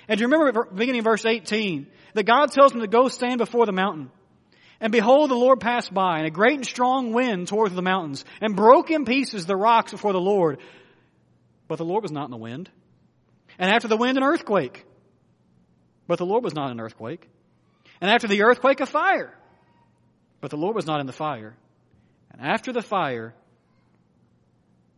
And 0.09 0.19
do 0.19 0.23
you 0.23 0.29
remember 0.29 0.65
beginning 0.73 1.03
verse 1.03 1.27
18 1.27 1.87
that 2.15 2.25
God 2.25 2.51
tells 2.53 2.73
them 2.73 2.81
to 2.81 2.87
go 2.87 3.09
stand 3.09 3.39
before 3.39 3.67
the 3.67 3.73
mountain. 3.73 4.11
And 4.81 4.93
behold, 4.93 5.31
the 5.31 5.35
Lord 5.35 5.61
passed 5.61 5.93
by, 5.93 6.19
and 6.19 6.27
a 6.27 6.31
great 6.31 6.55
and 6.55 6.67
strong 6.67 7.13
wind 7.13 7.49
tore 7.49 7.67
through 7.67 7.77
the 7.77 7.83
mountains, 7.83 8.25
and 8.41 8.55
broke 8.55 8.91
in 8.91 9.05
pieces 9.05 9.45
the 9.45 9.57
rocks 9.57 9.91
before 9.91 10.13
the 10.13 10.21
Lord. 10.21 10.61
But 11.67 11.79
the 11.79 11.85
Lord 11.85 12.03
was 12.03 12.13
not 12.13 12.27
in 12.27 12.31
the 12.31 12.37
wind. 12.37 12.71
And 13.59 13.71
after 13.73 13.89
the 13.89 13.97
wind, 13.97 14.17
an 14.17 14.25
earthquake. 14.25 14.85
But 16.07 16.19
the 16.19 16.27
Lord 16.27 16.45
was 16.45 16.55
not 16.55 16.67
in 16.67 16.79
an 16.79 16.81
earthquake. 16.81 17.29
And 18.01 18.11
after 18.11 18.29
the 18.29 18.43
earthquake, 18.43 18.81
a 18.81 18.87
fire. 18.87 19.37
But 20.41 20.51
the 20.51 20.57
Lord 20.57 20.77
was 20.77 20.87
not 20.87 21.01
in 21.01 21.07
the 21.07 21.13
fire. 21.13 21.57
And 22.33 22.47
after 22.47 22.73
the 22.73 22.83
fire, 22.83 23.35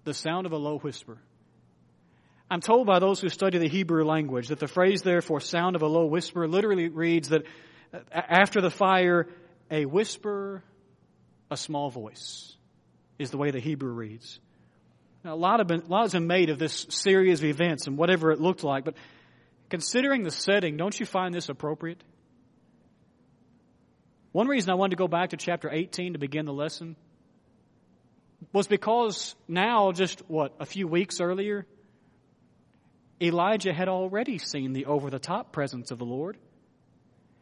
the 0.05 0.13
sound 0.13 0.45
of 0.45 0.53
a 0.53 0.59
low 0.59 0.79
whisper. 0.79 1.19
I'm 2.51 2.61
told 2.61 2.87
by 2.87 2.99
those 2.99 3.21
who 3.21 3.29
study 3.29 3.59
the 3.59 3.69
Hebrew 3.69 4.05
language 4.05 4.49
that 4.49 4.59
the 4.59 4.67
phrase 4.67 5.03
there 5.03 5.21
for 5.21 5.39
sound 5.41 5.77
of 5.77 5.83
a 5.83 5.87
low 5.87 6.07
whisper 6.07 6.49
literally 6.49 6.89
reads 6.89 7.29
that 7.29 7.45
after 8.13 8.61
the 8.61 8.71
fire, 8.71 9.29
a 9.71 9.85
whisper, 9.85 10.65
a 11.49 11.57
small 11.57 11.91
voice 11.91 12.57
is 13.21 13.31
the 13.31 13.39
way 13.39 13.53
the 13.53 13.61
Hebrew 13.61 13.93
reads. 13.93 14.41
Now, 15.23 15.35
a 15.35 15.37
lot, 15.37 15.61
of 15.61 15.69
been, 15.69 15.83
a 15.83 15.87
lot 15.87 16.03
has 16.03 16.13
been 16.13 16.27
made 16.27 16.51
of 16.51 16.59
this 16.59 16.87
series 16.89 17.41
of 17.41 17.45
events 17.45 17.87
and 17.87 17.97
whatever 17.97 18.33
it 18.33 18.41
looked 18.41 18.65
like, 18.65 18.85
but 18.85 18.95
considering 19.69 20.25
the 20.25 20.31
setting, 20.33 20.77
don't 20.77 20.99
you 20.99 21.07
find 21.07 21.33
this 21.33 21.49
appropriate? 21.49 22.03
One 24.33 24.49
reason 24.49 24.71
I 24.71 24.75
wanted 24.75 24.91
to 24.91 24.97
go 24.97 25.09
back 25.09 25.31
to 25.31 25.37
chapter 25.37 25.71
18 25.71 26.15
to 26.15 26.19
begin 26.19 26.47
the 26.47 26.53
lesson 26.53 26.97
was 28.53 28.67
because 28.67 29.37
now, 29.47 29.93
just 29.93 30.21
what, 30.29 30.55
a 30.59 30.67
few 30.67 30.89
weeks 30.89 31.21
earlier, 31.21 31.67
Elijah 33.21 33.73
had 33.73 33.89
already 33.89 34.39
seen 34.39 34.73
the 34.73 34.87
over 34.87 35.11
the 35.11 35.19
top 35.19 35.53
presence 35.53 35.91
of 35.91 35.99
the 35.99 36.05
Lord. 36.05 36.37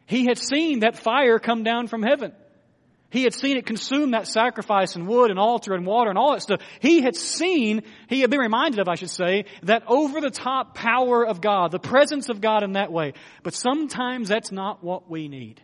He 0.07 0.25
had 0.25 0.39
seen 0.39 0.81
that 0.81 0.97
fire 0.97 1.39
come 1.39 1.63
down 1.63 1.87
from 1.87 2.03
heaven. 2.03 2.33
He 3.11 3.23
had 3.23 3.33
seen 3.33 3.57
it 3.57 3.65
consume 3.65 4.11
that 4.11 4.27
sacrifice 4.27 4.95
and 4.95 5.07
wood 5.07 5.31
and 5.31 5.39
altar 5.39 5.73
and 5.73 5.87
water 5.87 6.11
and 6.11 6.19
all 6.19 6.33
that 6.33 6.43
stuff. 6.43 6.61
He 6.81 7.01
had 7.01 7.17
seen, 7.17 7.83
he 8.09 8.21
had 8.21 8.29
been 8.29 8.41
reminded 8.41 8.81
of, 8.81 8.89
I 8.89 8.97
should 8.97 9.11
say, 9.11 9.47
that 9.63 9.85
over 9.87 10.21
the 10.21 10.31
top 10.31 10.75
power 10.75 11.27
of 11.27 11.41
God, 11.41 11.71
the 11.71 11.79
presence 11.79 12.29
of 12.29 12.43
God 12.43 12.63
in 12.63 12.73
that 12.73 12.93
way. 12.93 13.15
But 13.43 13.55
sometimes 13.55 14.29
that's 14.29 14.53
not 14.53 14.85
what 14.85 15.11
we 15.11 15.29
need. 15.29 15.63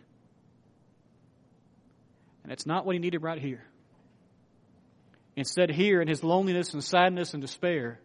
And 2.43 2.51
it's 2.51 2.65
not 2.65 2.85
what 2.85 2.93
he 2.93 2.99
needed 2.99 3.21
right 3.21 3.39
here. 3.39 3.63
Instead, 5.35 5.69
here 5.69 6.01
in 6.01 6.07
his 6.07 6.23
loneliness 6.23 6.73
and 6.73 6.83
sadness 6.83 7.33
and 7.33 7.41
despair, 7.41 7.99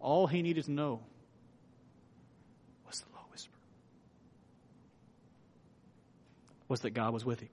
all 0.00 0.26
he 0.26 0.42
needed 0.42 0.64
to 0.64 0.72
know 0.72 1.00
was 2.86 3.00
the 3.00 3.06
low 3.14 3.22
whisper. 3.30 3.56
Was 6.68 6.80
that 6.80 6.90
God 6.90 7.12
was 7.12 7.24
with 7.24 7.40
him. 7.40 7.48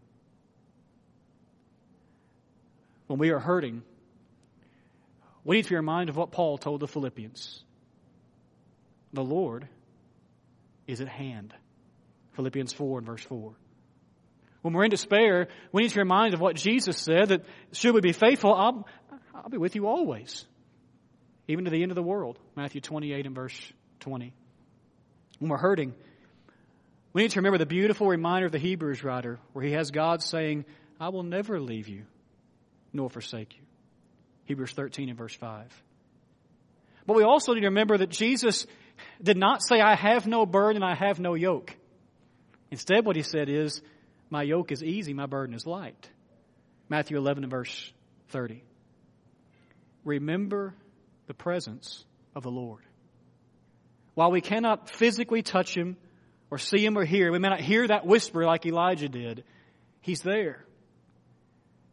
When 3.08 3.20
we 3.20 3.30
are 3.30 3.40
hurting, 3.40 3.84
we 5.44 5.58
need 5.58 5.64
to 5.64 5.70
be 5.70 5.76
reminded 5.76 6.10
of 6.10 6.18
what 6.18 6.32
Paul 6.32 6.58
told 6.58 6.82
the 6.82 6.88
Philippians. 6.88 7.64
The 9.14 9.24
Lord 9.24 9.68
is 10.88 11.02
at 11.02 11.08
hand. 11.08 11.54
Philippians 12.34 12.74
4 12.74 13.00
and 13.00 13.08
verse 13.08 13.24
4. 13.24 13.54
When 14.62 14.74
we're 14.74 14.84
in 14.84 14.90
despair, 14.90 15.48
we 15.72 15.84
need 15.84 15.90
to 15.90 15.96
be 15.96 16.02
reminded 16.02 16.34
of 16.34 16.42
what 16.42 16.56
Jesus 16.56 16.98
said 16.98 17.30
that 17.30 17.46
should 17.72 17.94
we 17.94 18.02
be 18.02 18.12
faithful, 18.12 18.54
I'll, 18.54 18.88
I'll 19.34 19.50
be 19.50 19.58
with 19.58 19.76
you 19.76 19.88
always 19.88 20.46
even 21.48 21.66
to 21.66 21.72
the 21.72 21.82
end 21.82 21.92
of 21.92 21.96
the 21.96 22.04
world. 22.04 22.38
Matthew 22.56 22.82
28 22.82 23.26
and 23.26 23.36
verse 23.36 23.72
20. 24.02 24.34
When 25.40 25.50
we're 25.50 25.58
hurting, 25.58 25.94
we 27.14 27.22
need 27.22 27.32
to 27.32 27.40
remember 27.40 27.58
the 27.58 27.66
beautiful 27.66 28.08
reminder 28.08 28.46
of 28.46 28.52
the 28.52 28.60
Hebrews 28.60 29.04
writer, 29.04 29.40
where 29.54 29.64
he 29.64 29.72
has 29.74 29.92
God 29.92 30.22
saying, 30.22 30.66
I 31.00 31.10
will 31.10 31.24
never 31.24 31.60
leave 31.60 31.88
you 31.88 32.04
nor 32.94 33.10
forsake 33.10 33.56
you. 33.56 33.64
Hebrews 34.46 34.72
13 34.72 35.10
and 35.10 35.18
verse 35.18 35.36
5. 35.36 35.84
But 37.06 37.16
we 37.16 37.24
also 37.24 37.54
need 37.54 37.62
to 37.62 37.68
remember 37.68 37.98
that 37.98 38.10
Jesus 38.10 38.68
did 39.22 39.38
not 39.38 39.62
say, 39.64 39.80
I 39.80 39.96
have 39.96 40.28
no 40.28 40.46
burden, 40.46 40.84
I 40.84 40.96
have 40.96 41.20
no 41.20 41.36
yoke. 41.36 41.76
Instead, 42.72 43.06
what 43.06 43.16
he 43.16 43.22
said 43.22 43.50
is, 43.50 43.82
My 44.30 44.44
yoke 44.44 44.72
is 44.72 44.84
easy, 44.84 45.14
my 45.14 45.26
burden 45.26 45.56
is 45.56 45.66
light. 45.66 46.10
Matthew 46.90 47.18
11 47.18 47.44
and 47.44 47.52
verse 47.52 47.92
30. 48.30 48.64
Remember 50.04 50.74
the 51.28 51.34
presence 51.34 52.06
of 52.36 52.44
the 52.44 52.52
Lord. 52.52 52.82
While 54.16 54.32
we 54.32 54.42
cannot 54.42 54.90
physically 54.90 55.44
touch 55.44 55.76
him 55.76 55.98
or 56.50 56.58
see 56.58 56.84
him 56.84 56.98
or 56.98 57.06
hear, 57.06 57.32
we 57.32 57.40
may 57.40 57.50
not 57.50 57.62
hear 57.62 57.88
that 57.88 58.06
whisper 58.06 58.46
like 58.46 58.66
Elijah 58.66 59.10
did. 59.10 59.44
He's 60.02 60.22
there. 60.22 60.66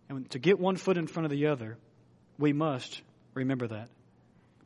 And 0.08 0.30
to 0.30 0.38
get 0.38 0.58
one 0.58 0.76
foot 0.76 0.96
in 0.96 1.06
front 1.06 1.26
of 1.26 1.30
the 1.30 1.48
other, 1.48 1.76
we 2.38 2.52
must 2.52 3.02
remember 3.34 3.68
that. 3.68 3.88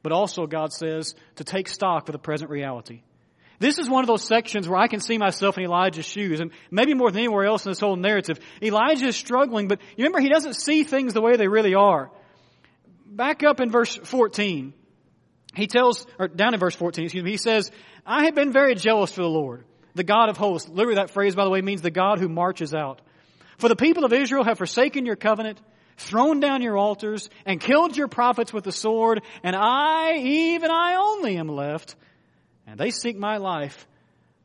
But 0.03 0.13
also, 0.13 0.47
God 0.47 0.73
says 0.73 1.15
to 1.37 1.45
take 1.45 1.69
stock 1.69 2.09
of 2.09 2.13
the 2.13 2.19
present 2.19 2.51
reality. 2.51 3.03
This 3.59 3.79
is 3.79 3.89
one 3.89 4.05
of 4.05 4.07
those 4.07 4.23
sections 4.23 4.69
where 4.69 4.79
I 4.79 4.87
can 4.87 5.01
see 5.01 5.19
myself 5.19 5.59
in 5.59 5.65
Elijah's 5.65 6.07
shoes, 6.07 6.39
and 6.39 6.53
maybe 6.71 6.95
more 6.95 7.11
than 7.11 7.19
anywhere 7.19 7.45
else 7.45 7.67
in 7.67 7.73
this 7.73 7.81
whole 7.81 7.97
narrative. 7.97 8.39
Elijah 8.63 9.07
is 9.07 9.17
struggling, 9.17 9.67
but 9.67 9.81
remember 9.97 10.21
he 10.21 10.29
doesn't 10.29 10.55
see 10.55 10.85
things 10.85 11.13
the 11.13 11.21
way 11.21 11.37
they 11.37 11.49
really 11.49 11.75
are. 11.75 12.11
Back 13.09 13.43
up 13.43 13.61
in 13.61 13.71
verse 13.71 13.97
14. 13.97 14.75
He 15.55 15.67
tells, 15.67 16.07
or 16.19 16.29
down 16.29 16.55
in 16.55 16.61
verse 16.61 16.77
14, 16.77 17.05
excuse 17.05 17.25
me, 17.25 17.31
he 17.31 17.37
says, 17.37 17.71
I 18.07 18.27
have 18.27 18.35
been 18.35 18.53
very 18.53 18.75
jealous 18.75 19.13
for 19.13 19.23
the 19.23 19.29
Lord, 19.29 19.65
the 19.95 20.05
God 20.05 20.29
of 20.29 20.37
hosts. 20.37 20.69
Literally 20.69 20.97
that 20.97 21.11
phrase, 21.11 21.35
by 21.35 21.45
the 21.45 21.51
way, 21.51 21.63
means 21.63 21.83
the 21.83 21.91
God 21.91 22.19
who 22.19 22.29
marches 22.29 22.75
out. 22.75 23.01
For 23.57 23.69
the 23.69 23.77
people 23.77 24.05
of 24.05 24.13
Israel 24.13 24.45
have 24.45 24.59
forsaken 24.59 25.07
your 25.07 25.17
covenant, 25.17 25.61
thrown 25.97 26.39
down 26.39 26.63
your 26.63 26.77
altars, 26.77 27.29
and 27.45 27.61
killed 27.61 27.97
your 27.97 28.09
prophets 28.09 28.53
with 28.53 28.65
the 28.65 28.73
sword, 28.73 29.23
and 29.43 29.57
I, 29.57 30.19
even 30.19 30.71
I 30.71 30.95
only 30.95 31.37
am 31.39 31.49
left, 31.49 31.97
and 32.67 32.79
they 32.79 32.91
seek 32.91 33.19
my 33.19 33.39
life 33.39 33.89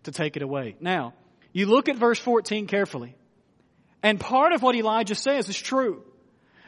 to 0.04 0.12
take 0.12 0.36
it 0.36 0.41
away. 0.41 0.76
Now, 0.80 1.13
you 1.52 1.67
look 1.67 1.89
at 1.89 1.97
verse 1.97 2.17
14 2.17 2.65
carefully, 2.65 3.15
and 4.02 4.19
part 4.19 4.54
of 4.54 4.63
what 4.63 4.76
Elijah 4.76 5.15
says 5.15 5.47
is 5.47 5.58
true. 5.58 6.04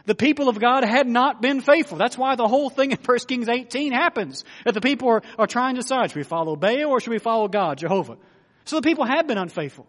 The 0.05 0.15
people 0.15 0.49
of 0.49 0.59
God 0.59 0.83
had 0.83 1.07
not 1.07 1.41
been 1.41 1.61
faithful. 1.61 1.97
That's 1.97 2.17
why 2.17 2.35
the 2.35 2.47
whole 2.47 2.69
thing 2.69 2.91
in 2.91 2.97
1 3.03 3.17
Kings 3.27 3.49
18 3.49 3.91
happens. 3.91 4.43
That 4.63 4.73
the 4.73 4.81
people 4.81 5.09
are, 5.09 5.23
are 5.37 5.47
trying 5.47 5.75
to 5.75 5.81
decide, 5.81 6.11
should 6.11 6.17
we 6.17 6.23
follow 6.23 6.55
Baal 6.55 6.85
or 6.85 6.99
should 6.99 7.11
we 7.11 7.19
follow 7.19 7.47
God, 7.47 7.79
Jehovah? 7.79 8.17
So 8.65 8.75
the 8.75 8.81
people 8.81 9.05
have 9.05 9.27
been 9.27 9.37
unfaithful. 9.37 9.87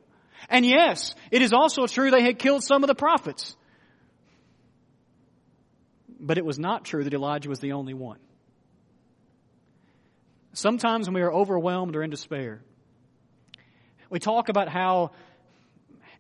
And 0.49 0.65
yes, 0.65 1.15
it 1.31 1.43
is 1.43 1.53
also 1.53 1.87
true 1.87 2.11
they 2.11 2.23
had 2.23 2.39
killed 2.39 2.63
some 2.63 2.83
of 2.83 2.89
the 2.89 2.95
prophets. 2.95 3.57
But 6.19 6.39
it 6.39 6.45
was 6.45 6.59
not 6.59 6.85
true 6.85 7.05
that 7.05 7.13
Elijah 7.13 7.49
was 7.49 7.61
the 7.61 7.73
only 7.73 7.95
one. 7.95 8.19
Sometimes 10.55 11.07
when 11.07 11.15
we 11.15 11.21
are 11.21 11.33
overwhelmed 11.33 11.95
or 11.97 12.03
in 12.03 12.09
despair, 12.09 12.63
we 14.09 14.19
talk 14.19 14.49
about 14.49 14.69
how 14.69 15.11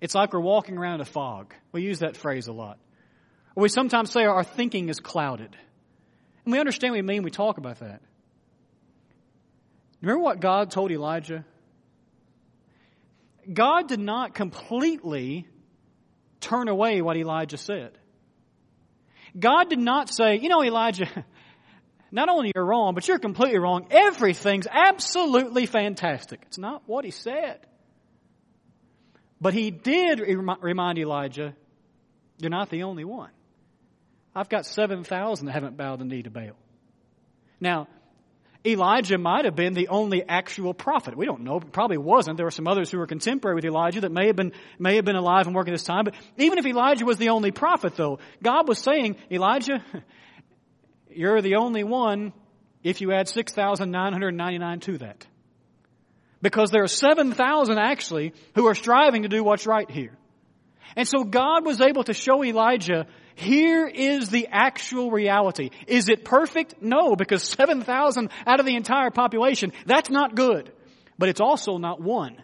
it's 0.01 0.15
like 0.15 0.35
we're 0.35 0.41
walking 0.41 0.77
around 0.77 1.01
a 1.01 1.07
fog. 1.07 1.55
We 1.73 1.83
use 1.83 2.01
that 2.01 2.17
phrase 2.17 2.47
a 2.47 2.53
lot. 2.53 2.79
Or 3.57 3.63
we 3.63 3.69
sometimes 3.71 4.13
say 4.13 4.25
our 4.25 4.45
thinking 4.45 4.91
is 4.91 5.01
clouded. 5.01 5.57
And 6.45 6.53
we 6.53 6.61
understand 6.61 6.93
what 6.93 6.99
we 6.99 7.03
mean 7.03 7.23
we 7.23 7.31
talk 7.31 7.57
about 7.57 7.81
that. 7.81 8.03
Remember 10.03 10.23
what 10.23 10.41
God 10.41 10.71
told 10.71 10.93
Elijah? 10.93 11.45
God 13.53 13.89
did 13.89 13.99
not 13.99 14.35
completely 14.35 15.49
turn 16.41 16.69
away 16.69 17.01
what 17.01 17.17
Elijah 17.17 17.57
said. 17.57 17.97
God 19.39 19.71
did 19.71 19.79
not 19.79 20.11
say, 20.11 20.39
you 20.39 20.49
know, 20.51 20.63
Elijah, 20.63 21.09
not 22.13 22.29
only 22.29 22.53
you're 22.55 22.65
wrong, 22.65 22.95
but 22.95 23.09
you're 23.09 23.19
completely 23.19 23.59
wrong. 23.59 23.87
Everything's 23.91 24.67
absolutely 24.71 25.67
fantastic. 25.67 26.43
It's 26.47 26.59
not 26.59 26.83
what 26.87 27.05
he 27.05 27.11
said. 27.11 27.61
But 29.41 29.55
he 29.55 29.71
did 29.71 30.21
remind 30.21 30.99
Elijah, 30.99 31.55
you're 32.39 32.51
not 32.51 32.69
the 32.71 32.83
only 32.83 33.05
one. 33.05 33.31
I've 34.37 34.51
got 34.51 34.67
7,000 34.67 35.47
that 35.47 35.53
haven't 35.53 35.79
bowed 35.79 35.99
the 35.99 36.05
knee 36.05 36.23
to 36.23 36.31
Baal. 36.31 36.57
Now, 37.59 37.89
Elijah 38.67 39.17
might 39.17 39.47
have 39.47 39.57
been 39.57 39.73
the 39.73 39.89
only 39.89 40.23
actual 40.29 40.75
prophet. 40.75 41.17
We 41.17 41.25
don't 41.25 41.41
know. 41.41 41.59
Probably 41.59 41.97
wasn't. 41.97 42.37
There 42.37 42.45
were 42.45 42.51
some 42.51 42.69
others 42.69 42.91
who 42.91 42.99
were 42.99 43.07
contemporary 43.07 43.55
with 43.55 43.65
Elijah 43.65 44.03
that 44.03 44.13
may 44.13 44.27
have 44.27 44.37
been, 44.37 44.53
may 44.79 44.97
have 44.97 45.07
been 45.07 45.17
alive 45.17 45.47
and 45.47 45.57
working 45.57 45.73
this 45.73 45.85
time. 45.85 46.05
But 46.05 46.15
even 46.37 46.59
if 46.59 46.67
Elijah 46.67 47.07
was 47.07 47.17
the 47.17 47.31
only 47.31 47.51
prophet 47.51 47.97
though, 47.97 48.19
God 48.43 48.69
was 48.69 48.79
saying, 48.79 49.17
Elijah, 49.31 49.83
you're 51.11 51.41
the 51.41 51.57
only 51.57 51.83
one 51.83 52.35
if 52.83 53.01
you 53.01 53.13
add 53.13 53.29
6,999 53.29 54.81
to 54.81 54.99
that. 54.99 55.27
Because 56.43 56.71
there 56.71 56.83
are 56.83 56.89
7,000 56.89 57.79
actually 57.79 58.35
who 58.55 58.67
are 58.67 58.75
striving 58.75 59.23
to 59.23 59.29
do 59.29 59.43
what's 59.43 59.67
right 59.67 59.91
here. 59.91 60.19
And 60.95 61.09
so 61.09 61.25
God 61.25 61.65
was 61.65 61.81
able 61.81 62.05
to 62.05 62.13
show 62.13 62.45
Elijah 62.45 63.07
here 63.37 63.87
is 63.87 64.31
the 64.31 64.49
actual 64.51 65.11
reality. 65.11 65.69
Is 65.87 66.09
it 66.09 66.25
perfect? 66.25 66.81
No, 66.81 67.15
because 67.15 67.43
7,000 67.57 68.31
out 68.47 68.61
of 68.61 68.67
the 68.67 68.75
entire 68.75 69.11
population, 69.11 69.73
that's 69.85 70.09
not 70.09 70.35
good. 70.35 70.73
But 71.19 71.29
it's 71.29 71.41
also 71.41 71.77
not 71.77 72.01
one. 72.01 72.43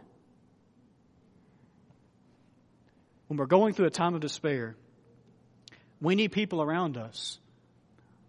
When 3.29 3.39
we're 3.39 3.47
going 3.47 3.73
through 3.73 3.87
a 3.87 3.91
time 3.91 4.15
of 4.15 4.21
despair, 4.21 4.77
we 5.99 6.15
need 6.15 6.31
people 6.31 6.61
around 6.61 6.99
us 6.99 7.39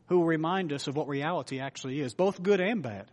who 0.08 0.20
will 0.20 0.26
remind 0.26 0.72
us 0.72 0.88
of 0.88 0.96
what 0.96 1.10
reality 1.10 1.60
actually 1.60 2.00
is, 2.00 2.14
both 2.14 2.42
good 2.42 2.62
and 2.62 2.82
bad. 2.82 3.12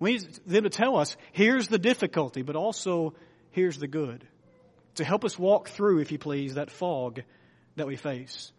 We 0.00 0.12
need 0.14 0.40
them 0.46 0.64
to 0.64 0.70
tell 0.70 0.96
us, 0.96 1.16
here's 1.30 1.68
the 1.68 1.78
difficulty, 1.78 2.42
but 2.42 2.56
also 2.56 3.14
here's 3.52 3.78
the 3.78 3.86
good. 3.86 4.26
To 4.96 5.04
help 5.04 5.24
us 5.24 5.38
walk 5.38 5.68
through, 5.68 6.00
if 6.00 6.10
you 6.10 6.18
please, 6.18 6.54
that 6.54 6.72
fog 6.72 7.22
that 7.76 7.86
we 7.86 7.96
face. 7.96 8.52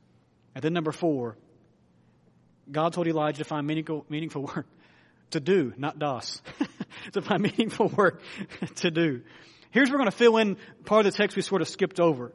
And 0.55 0.63
then 0.63 0.73
number 0.73 0.91
four, 0.91 1.37
God 2.71 2.93
told 2.93 3.07
Elijah 3.07 3.39
to 3.39 3.43
find 3.43 3.65
meaningful, 3.65 4.05
meaningful 4.09 4.43
work 4.43 4.67
to 5.31 5.39
do, 5.39 5.73
not 5.77 5.99
DOS, 5.99 6.41
to 7.13 7.21
find 7.21 7.43
meaningful 7.43 7.87
work 7.89 8.21
to 8.77 8.91
do. 8.91 9.21
Here's 9.71 9.89
where 9.89 9.97
we're 9.97 10.05
going 10.05 10.11
to 10.11 10.17
fill 10.17 10.37
in 10.37 10.57
part 10.85 11.05
of 11.05 11.11
the 11.11 11.17
text 11.17 11.35
we 11.35 11.41
sort 11.41 11.61
of 11.61 11.67
skipped 11.67 11.99
over. 11.99 12.31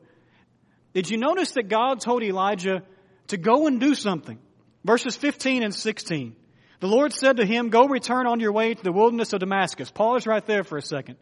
Did 0.93 1.11
you 1.11 1.17
notice 1.17 1.53
that 1.53 1.69
God 1.69 2.01
told 2.01 2.23
Elijah 2.23 2.83
to 3.29 3.37
go 3.37 3.67
and 3.67 3.81
do 3.81 3.95
something? 3.95 4.39
Verses 4.85 5.17
15 5.17 5.63
and 5.63 5.75
16. 5.75 6.37
The 6.81 6.87
Lord 6.89 7.13
said 7.13 7.37
to 7.37 7.47
him, 7.47 7.71
Go 7.71 7.87
return 7.87 8.27
on 8.27 8.41
your 8.41 8.53
way 8.53 8.75
to 8.75 8.83
the 8.83 8.93
wilderness 8.93 9.33
of 9.33 9.41
Damascus. 9.41 9.91
Pause 9.91 10.27
right 10.27 10.45
there 10.45 10.65
for 10.65 10.77
a 10.77 10.83
second. 10.83 11.17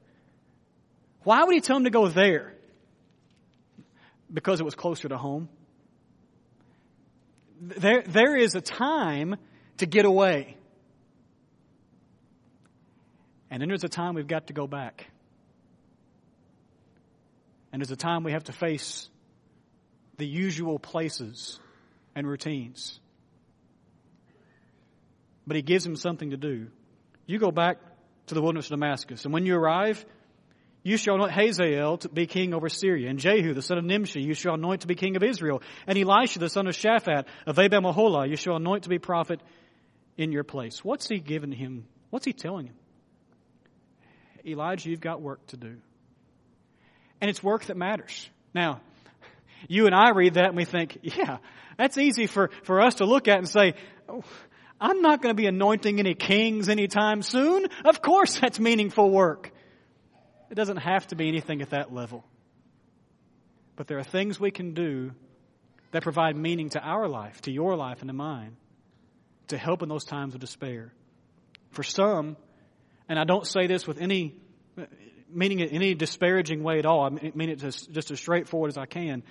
Why 1.23 1.44
would 1.44 1.55
he 1.55 1.61
tell 1.61 1.77
him 1.77 1.85
to 1.85 1.90
go 1.90 2.09
there? 2.09 2.55
Because 4.32 4.60
it 4.60 4.64
was 4.64 4.74
closer 4.74 5.08
to 5.08 5.16
home. 5.16 5.48
There, 7.60 8.02
there 8.02 8.36
is 8.36 8.54
a 8.54 8.60
time 8.60 9.36
to 9.78 9.86
get 9.86 10.04
away. 10.04 10.56
And 13.50 13.60
then 13.60 13.68
there's 13.68 13.84
a 13.84 13.88
time 13.88 14.14
we've 14.14 14.26
got 14.26 14.46
to 14.46 14.52
go 14.52 14.66
back. 14.66 15.10
And 17.72 17.80
there's 17.80 17.90
a 17.90 17.96
time 17.96 18.24
we 18.24 18.32
have 18.32 18.44
to 18.44 18.52
face 18.52 19.08
the 20.16 20.26
usual 20.26 20.78
places 20.78 21.58
and 22.14 22.26
routines. 22.26 23.00
But 25.46 25.56
he 25.56 25.62
gives 25.62 25.84
him 25.84 25.96
something 25.96 26.30
to 26.30 26.36
do. 26.36 26.68
You 27.26 27.38
go 27.38 27.50
back 27.50 27.78
to 28.26 28.34
the 28.34 28.42
wilderness 28.42 28.66
of 28.66 28.78
Damascus, 28.78 29.24
and 29.24 29.34
when 29.34 29.46
you 29.46 29.56
arrive, 29.56 30.04
you 30.82 30.96
shall 30.96 31.16
anoint 31.16 31.32
Hazael 31.32 31.98
to 31.98 32.08
be 32.08 32.26
king 32.26 32.54
over 32.54 32.68
Syria, 32.68 33.10
and 33.10 33.18
Jehu, 33.18 33.52
the 33.52 33.62
son 33.62 33.78
of 33.78 33.84
Nimshi, 33.84 34.22
you 34.22 34.34
shall 34.34 34.54
anoint 34.54 34.82
to 34.82 34.86
be 34.86 34.94
king 34.94 35.16
of 35.16 35.22
Israel, 35.22 35.62
and 35.86 35.98
Elisha, 35.98 36.38
the 36.38 36.48
son 36.48 36.66
of 36.66 36.74
Shaphat, 36.74 37.26
of 37.46 37.58
Abel 37.58 37.82
Meholah, 37.82 38.28
you 38.28 38.36
shall 38.36 38.56
anoint 38.56 38.84
to 38.84 38.88
be 38.88 38.98
prophet 38.98 39.40
in 40.16 40.32
your 40.32 40.44
place. 40.44 40.84
What's 40.84 41.08
he 41.08 41.18
giving 41.18 41.52
him? 41.52 41.86
What's 42.10 42.24
he 42.24 42.32
telling 42.32 42.66
him? 42.66 42.74
Elijah, 44.44 44.88
you've 44.88 45.00
got 45.00 45.20
work 45.20 45.46
to 45.48 45.56
do. 45.56 45.76
And 47.20 47.28
it's 47.28 47.42
work 47.42 47.66
that 47.66 47.76
matters. 47.76 48.28
Now, 48.54 48.80
you 49.68 49.86
and 49.86 49.94
I 49.94 50.10
read 50.10 50.34
that 50.34 50.46
and 50.46 50.56
we 50.56 50.64
think, 50.64 50.98
yeah, 51.02 51.38
that's 51.76 51.98
easy 51.98 52.26
for, 52.26 52.50
for 52.62 52.80
us 52.80 52.96
to 52.96 53.04
look 53.04 53.28
at 53.28 53.38
and 53.38 53.48
say, 53.48 53.74
oh, 54.08 54.24
I'm 54.80 55.02
not 55.02 55.20
going 55.20 55.34
to 55.34 55.40
be 55.40 55.46
anointing 55.46 55.98
any 55.98 56.14
kings 56.14 56.70
anytime 56.70 57.20
soon. 57.20 57.66
Of 57.84 58.00
course 58.00 58.40
that's 58.40 58.58
meaningful 58.58 59.10
work. 59.10 59.52
It 60.50 60.54
doesn't 60.54 60.78
have 60.78 61.06
to 61.08 61.16
be 61.16 61.28
anything 61.28 61.62
at 61.62 61.70
that 61.70 61.92
level. 61.92 62.24
But 63.76 63.86
there 63.86 63.98
are 63.98 64.04
things 64.04 64.38
we 64.38 64.50
can 64.50 64.74
do 64.74 65.12
that 65.92 66.02
provide 66.02 66.36
meaning 66.36 66.70
to 66.70 66.80
our 66.80 67.08
life, 67.08 67.40
to 67.42 67.52
your 67.52 67.76
life, 67.76 68.00
and 68.00 68.08
to 68.08 68.14
mine, 68.14 68.56
to 69.48 69.56
help 69.56 69.82
in 69.82 69.88
those 69.88 70.04
times 70.04 70.34
of 70.34 70.40
despair. 70.40 70.92
For 71.70 71.82
some, 71.82 72.36
and 73.08 73.18
I 73.18 73.24
don't 73.24 73.46
say 73.46 73.66
this 73.66 73.86
with 73.86 74.00
any 74.00 74.34
meaning 75.32 75.60
it 75.60 75.72
any 75.72 75.94
disparaging 75.94 76.62
way 76.62 76.78
at 76.78 76.86
all. 76.86 77.04
I 77.04 77.10
mean 77.10 77.50
it 77.50 77.60
just, 77.60 77.90
just 77.92 78.10
as 78.10 78.18
straightforward 78.18 78.70
as 78.70 78.78
I 78.78 78.86
can. 78.86 79.22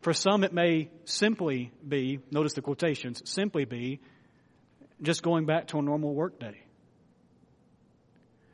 For 0.00 0.12
some, 0.12 0.44
it 0.44 0.52
may 0.52 0.90
simply 1.04 1.70
be, 1.86 2.18
notice 2.30 2.54
the 2.54 2.62
quotations, 2.62 3.22
simply 3.24 3.64
be 3.64 4.00
just 5.00 5.22
going 5.22 5.46
back 5.46 5.68
to 5.68 5.78
a 5.78 5.82
normal 5.82 6.14
workday. 6.14 6.60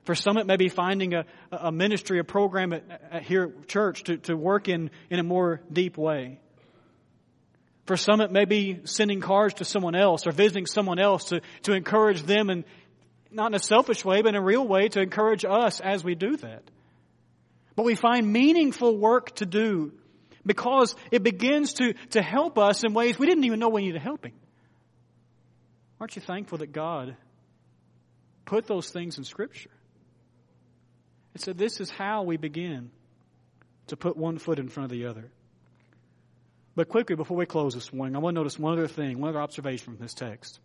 For 0.09 0.15
some, 0.15 0.39
it 0.39 0.47
may 0.47 0.57
be 0.57 0.71
finding 0.71 1.13
a, 1.13 1.27
a 1.53 1.71
ministry, 1.71 2.19
a 2.19 2.25
program 2.25 2.73
at, 2.73 2.83
at 3.13 3.25
here 3.25 3.43
at 3.43 3.69
church 3.69 4.05
to, 4.05 4.17
to 4.17 4.35
work 4.35 4.67
in, 4.67 4.91
in 5.11 5.19
a 5.19 5.23
more 5.23 5.61
deep 5.71 5.99
way. 5.99 6.41
For 7.85 7.99
some, 7.99 8.23
it 8.23 8.33
may 8.33 8.47
be 8.47 8.81
sending 8.85 9.21
cards 9.21 9.57
to 9.57 9.67
someone 9.67 9.95
else 9.95 10.27
or 10.27 10.33
visiting 10.33 10.65
someone 10.65 10.99
else 10.99 11.25
to, 11.25 11.43
to 11.65 11.75
encourage 11.75 12.23
them 12.23 12.49
and 12.49 12.65
not 13.31 13.49
in 13.49 13.55
a 13.55 13.59
selfish 13.59 14.03
way, 14.03 14.23
but 14.23 14.31
in 14.31 14.35
a 14.37 14.43
real 14.43 14.67
way 14.67 14.89
to 14.89 15.03
encourage 15.03 15.45
us 15.45 15.79
as 15.81 16.03
we 16.03 16.15
do 16.15 16.39
that. 16.39 16.63
But 17.77 17.83
we 17.83 17.95
find 17.95 18.33
meaningful 18.33 18.97
work 18.97 19.35
to 19.37 19.45
do 19.45 19.93
because 20.47 20.97
it 21.11 21.23
begins 21.23 21.75
to, 21.75 21.93
to 22.13 22.23
help 22.23 22.57
us 22.57 22.83
in 22.83 22.95
ways 22.95 23.19
we 23.19 23.27
didn't 23.27 23.45
even 23.45 23.61
know 23.61 23.69
we 23.69 23.83
needed 23.83 24.01
helping. 24.01 24.33
Aren't 26.01 26.17
you 26.17 26.23
thankful 26.23 26.57
that 26.57 26.73
God 26.73 27.15
put 28.47 28.67
those 28.67 28.89
things 28.89 29.19
in 29.19 29.25
Scripture? 29.25 29.69
And 31.39 31.45
so 31.45 31.53
this 31.53 31.79
is 31.79 31.89
how 31.89 32.25
we 32.25 32.37
begin 32.37 32.91
to 33.87 33.97
put 33.97 34.17
one 34.17 34.39
foot 34.39 34.59
in 34.59 34.69
front 34.69 34.87
of 34.87 34.99
the 34.99 35.07
other. 35.07 35.31
But 36.75 36.89
quickly, 36.89 37.15
before 37.15 37.37
we 37.37 37.47
close 37.47 37.75
this 37.75 37.93
morning, 37.93 38.17
I 38.17 38.19
want 38.19 38.35
to 38.35 38.41
notice 38.41 38.59
one 38.59 38.73
other 38.73 38.89
thing, 38.89 39.21
one 39.21 39.31
other 39.31 39.41
observation 39.41 39.85
from 39.85 39.99
this 39.99 40.15
text 40.15 40.59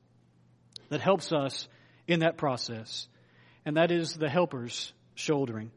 that 0.89 0.99
helps 0.99 1.31
us 1.31 1.67
in 2.07 2.21
that 2.21 2.37
process, 2.37 3.07
and 3.65 3.77
that 3.77 3.91
is 3.91 4.15
the 4.15 4.27
helpers 4.27 4.91
shouldering. 5.13 5.69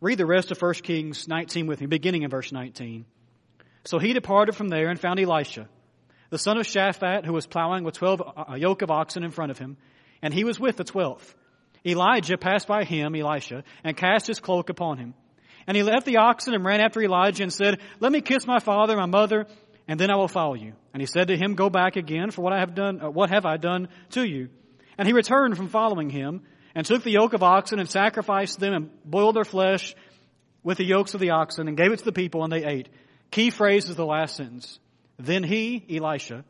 Read 0.00 0.18
the 0.18 0.26
rest 0.26 0.52
of 0.52 0.62
1 0.62 0.74
Kings 0.74 1.26
19 1.26 1.66
with 1.66 1.80
me, 1.80 1.88
beginning 1.88 2.22
in 2.22 2.30
verse 2.30 2.52
19. 2.52 3.04
So 3.84 3.98
he 3.98 4.12
departed 4.12 4.54
from 4.54 4.68
there 4.68 4.90
and 4.90 5.00
found 5.00 5.18
Elisha, 5.18 5.68
the 6.30 6.38
son 6.38 6.56
of 6.56 6.66
Shaphat, 6.66 7.24
who 7.24 7.32
was 7.32 7.48
plowing 7.48 7.82
with 7.82 7.96
twelve 7.96 8.22
a 8.48 8.58
yoke 8.58 8.82
of 8.82 8.92
oxen 8.92 9.24
in 9.24 9.32
front 9.32 9.50
of 9.50 9.58
him, 9.58 9.76
and 10.22 10.32
he 10.32 10.44
was 10.44 10.60
with 10.60 10.76
the 10.76 10.84
twelfth. 10.84 11.34
Elijah 11.86 12.36
passed 12.36 12.68
by 12.68 12.84
him, 12.84 13.14
Elisha, 13.14 13.64
and 13.82 13.96
cast 13.96 14.26
his 14.26 14.40
cloak 14.40 14.68
upon 14.68 14.98
him. 14.98 15.14
And 15.66 15.76
he 15.76 15.82
left 15.82 16.06
the 16.06 16.18
oxen 16.18 16.54
and 16.54 16.64
ran 16.64 16.80
after 16.80 17.00
Elijah 17.00 17.42
and 17.42 17.52
said, 17.52 17.80
Let 18.00 18.12
me 18.12 18.20
kiss 18.20 18.46
my 18.46 18.58
father, 18.58 18.94
and 18.94 19.10
my 19.10 19.20
mother, 19.20 19.46
and 19.88 19.98
then 19.98 20.10
I 20.10 20.16
will 20.16 20.28
follow 20.28 20.54
you. 20.54 20.74
And 20.92 21.00
he 21.00 21.06
said 21.06 21.28
to 21.28 21.36
him, 21.36 21.54
Go 21.54 21.70
back 21.70 21.96
again, 21.96 22.30
for 22.30 22.42
what 22.42 22.52
I 22.52 22.60
have 22.60 22.74
done, 22.74 23.00
uh, 23.00 23.10
what 23.10 23.30
have 23.30 23.46
I 23.46 23.56
done 23.56 23.88
to 24.10 24.24
you? 24.24 24.48
And 24.98 25.06
he 25.06 25.14
returned 25.14 25.56
from 25.56 25.68
following 25.68 26.10
him 26.10 26.42
and 26.74 26.86
took 26.86 27.02
the 27.02 27.10
yoke 27.10 27.32
of 27.32 27.42
oxen 27.42 27.78
and 27.78 27.88
sacrificed 27.88 28.60
them 28.60 28.74
and 28.74 28.90
boiled 29.04 29.36
their 29.36 29.44
flesh 29.44 29.94
with 30.62 30.78
the 30.78 30.84
yokes 30.84 31.14
of 31.14 31.20
the 31.20 31.30
oxen 31.30 31.68
and 31.68 31.76
gave 31.76 31.92
it 31.92 31.98
to 31.98 32.04
the 32.04 32.12
people 32.12 32.44
and 32.44 32.52
they 32.52 32.64
ate. 32.64 32.88
Key 33.30 33.50
phrase 33.50 33.88
is 33.88 33.96
the 33.96 34.06
last 34.06 34.36
sentence. 34.36 34.78
Then 35.18 35.42
he, 35.42 35.84
Elisha, 35.90 36.44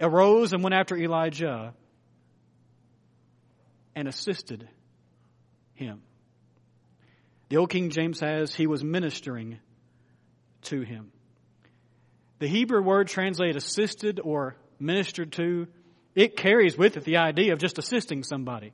arose 0.00 0.52
and 0.52 0.62
went 0.62 0.74
after 0.74 0.96
Elijah 0.96 1.74
and 3.94 4.08
assisted 4.08 4.68
him. 5.74 6.02
The 7.48 7.56
old 7.58 7.70
King 7.70 7.90
James 7.90 8.18
says 8.18 8.54
he 8.54 8.66
was 8.66 8.82
ministering 8.82 9.58
to 10.62 10.80
him. 10.80 11.12
The 12.38 12.48
Hebrew 12.48 12.82
word 12.82 13.08
translated 13.08 13.56
assisted 13.56 14.20
or 14.22 14.56
ministered 14.78 15.32
to, 15.32 15.68
it 16.14 16.36
carries 16.36 16.76
with 16.76 16.96
it 16.96 17.04
the 17.04 17.18
idea 17.18 17.52
of 17.52 17.58
just 17.58 17.78
assisting 17.78 18.22
somebody 18.22 18.72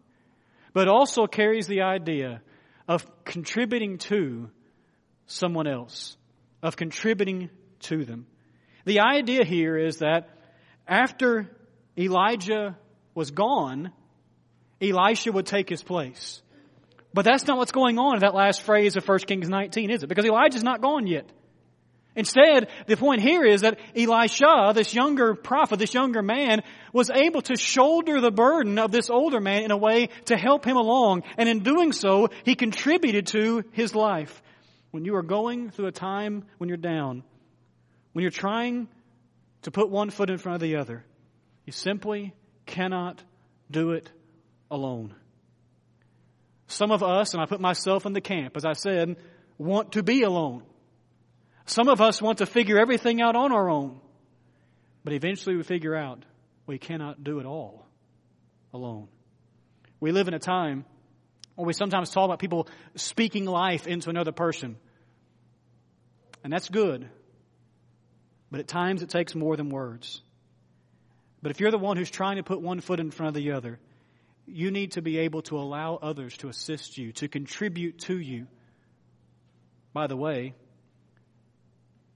but 0.73 0.89
also 0.89 1.27
carries 1.27 1.67
the 1.67 1.83
idea 1.83 2.43
of 2.89 3.07
contributing 3.25 3.99
to 3.99 4.51
someone 5.27 5.67
else, 5.67 6.17
of 6.63 6.77
contributing 6.77 7.51
to 7.81 8.05
them. 8.05 8.27
The 8.85 9.01
idea 9.01 9.45
here 9.45 9.77
is 9.77 9.99
that 9.99 10.29
after 10.87 11.51
Elijah 11.97 12.77
was 13.15 13.31
gone, 13.31 13.93
Elisha 14.81 15.33
would 15.33 15.47
take 15.47 15.69
his 15.69 15.83
place. 15.83 16.43
But 17.13 17.25
that's 17.25 17.47
not 17.47 17.59
what's 17.59 17.73
going 17.73 17.99
on 17.99 18.15
in 18.15 18.21
that 18.21 18.35
last 18.35 18.63
phrase 18.63 18.97
of 18.97 19.07
1 19.07 19.19
Kings 19.21 19.49
19, 19.49 19.91
is 19.91 20.03
it? 20.03 20.09
Because 20.09 20.25
Elijah's 20.25 20.63
not 20.63 20.81
gone 20.81 21.07
yet. 21.07 21.29
Instead, 22.17 22.69
the 22.87 22.97
point 22.97 23.21
here 23.23 23.45
is 23.45 23.61
that 23.61 23.79
Elisha, 23.97 24.73
this 24.75 24.95
younger 24.95 25.35
prophet, 25.35 25.79
this 25.79 25.95
younger 25.95 26.23
man, 26.23 26.63
was 26.93 27.09
able 27.09 27.41
to 27.43 27.57
shoulder 27.57 28.21
the 28.21 28.33
burden 28.33 28.79
of 28.79 28.91
this 28.91 29.11
older 29.11 29.41
man 29.41 29.63
in 29.63 29.71
a 29.71 29.77
way 29.77 30.09
to 30.25 30.37
help 30.37 30.65
him 30.65 30.77
along. 30.77 31.23
And 31.39 31.49
in 31.49 31.61
doing 31.61 31.93
so, 31.93 32.29
he 32.45 32.57
contributed 32.57 33.29
to 33.29 33.65
his 33.73 33.95
life. 33.95 34.43
When 34.91 35.05
you 35.05 35.15
are 35.17 35.23
going 35.23 35.71
through 35.71 35.87
a 35.87 35.93
time 35.93 36.45
when 36.59 36.69
you're 36.69 36.77
down, 36.77 37.23
when 38.13 38.23
you're 38.23 38.31
trying 38.31 38.89
to 39.63 39.71
put 39.71 39.89
one 39.89 40.11
foot 40.11 40.31
in 40.31 40.39
front 40.39 40.57
of 40.57 40.63
the 40.63 40.77
other, 40.77 41.05
you 41.65 41.73
simply 41.73 42.35
cannot 42.67 43.23
do 43.71 43.93
it 43.93 44.11
alone. 44.71 45.15
Some 46.67 46.93
of 46.93 47.03
us, 47.03 47.35
and 47.35 47.43
I 47.43 47.47
put 47.47 47.61
myself 47.61 48.07
in 48.07 48.13
the 48.13 48.21
camp, 48.21 48.57
as 48.57 48.65
I 48.65 48.75
said, 48.75 49.17
want 49.59 49.93
to 49.93 50.03
be 50.03 50.23
alone. 50.23 50.63
Some 51.67 51.89
of 51.89 52.01
us 52.01 52.23
want 52.23 52.39
to 52.39 52.47
figure 52.47 52.79
everything 52.79 53.21
out 53.21 53.37
on 53.37 53.53
our 53.53 53.69
own. 53.69 54.01
But 55.05 55.13
eventually 55.13 55.57
we 55.57 55.63
figure 55.63 55.95
out 55.95 56.25
we 56.67 56.79
cannot 56.79 57.23
do 57.25 57.41
it 57.41 57.47
all 57.47 57.87
alone. 58.73 59.09
We 59.99 60.13
live 60.13 60.29
in 60.29 60.35
a 60.35 60.39
time 60.39 60.85
where 61.57 61.67
we 61.67 61.73
sometimes 61.73 62.11
talk 62.11 62.25
about 62.25 62.39
people 62.39 62.69
speaking 62.95 63.45
life 63.45 63.87
into 63.87 64.11
another 64.11 64.33
person. 64.33 64.77
And 66.43 66.53
that's 66.53 66.69
good. 66.69 67.09
But 68.51 68.61
at 68.61 68.69
times 68.69 69.03
it 69.03 69.11
takes 69.11 69.35
more 69.35 69.57
than 69.57 69.69
words. 69.69 70.23
But 71.43 71.51
if 71.51 71.61
you're 71.61 71.71
the 71.71 71.79
one 71.79 71.97
who's 71.97 72.11
trying 72.11 72.37
to 72.37 72.43
put 72.43 72.61
one 72.61 72.81
foot 72.81 73.01
in 73.01 73.11
front 73.11 73.29
of 73.29 73.35
the 73.35 73.53
other, 73.53 73.79
you 74.47 74.71
need 74.71 74.93
to 74.93 75.03
be 75.03 75.19
able 75.19 75.43
to 75.43 75.59
allow 75.59 75.97
others 75.97 76.37
to 76.39 76.49
assist 76.49 76.99
you, 76.99 77.13
to 77.13 77.29
contribute 77.29 77.99
to 78.01 78.19
you. 78.19 78.47
By 79.93 80.07
the 80.07 80.17
way, 80.17 80.55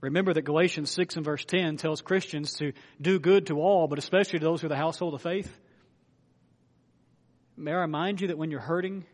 Remember 0.04 0.34
that 0.34 0.42
Galatians 0.42 0.90
6 0.90 1.16
and 1.16 1.24
verse 1.24 1.46
10 1.46 1.78
tells 1.78 2.02
Christians 2.02 2.52
to 2.58 2.74
do 3.00 3.18
good 3.18 3.46
to 3.46 3.58
all, 3.58 3.88
but 3.88 3.98
especially 3.98 4.38
to 4.38 4.44
those 4.44 4.60
who 4.60 4.66
are 4.66 4.68
the 4.68 4.76
household 4.76 5.14
of 5.14 5.22
faith. 5.22 5.50
May 7.56 7.70
I 7.70 7.76
remind 7.76 8.20
you 8.20 8.28
that 8.28 8.36
when 8.36 8.50
you're 8.50 8.60
hurting, 8.60 9.06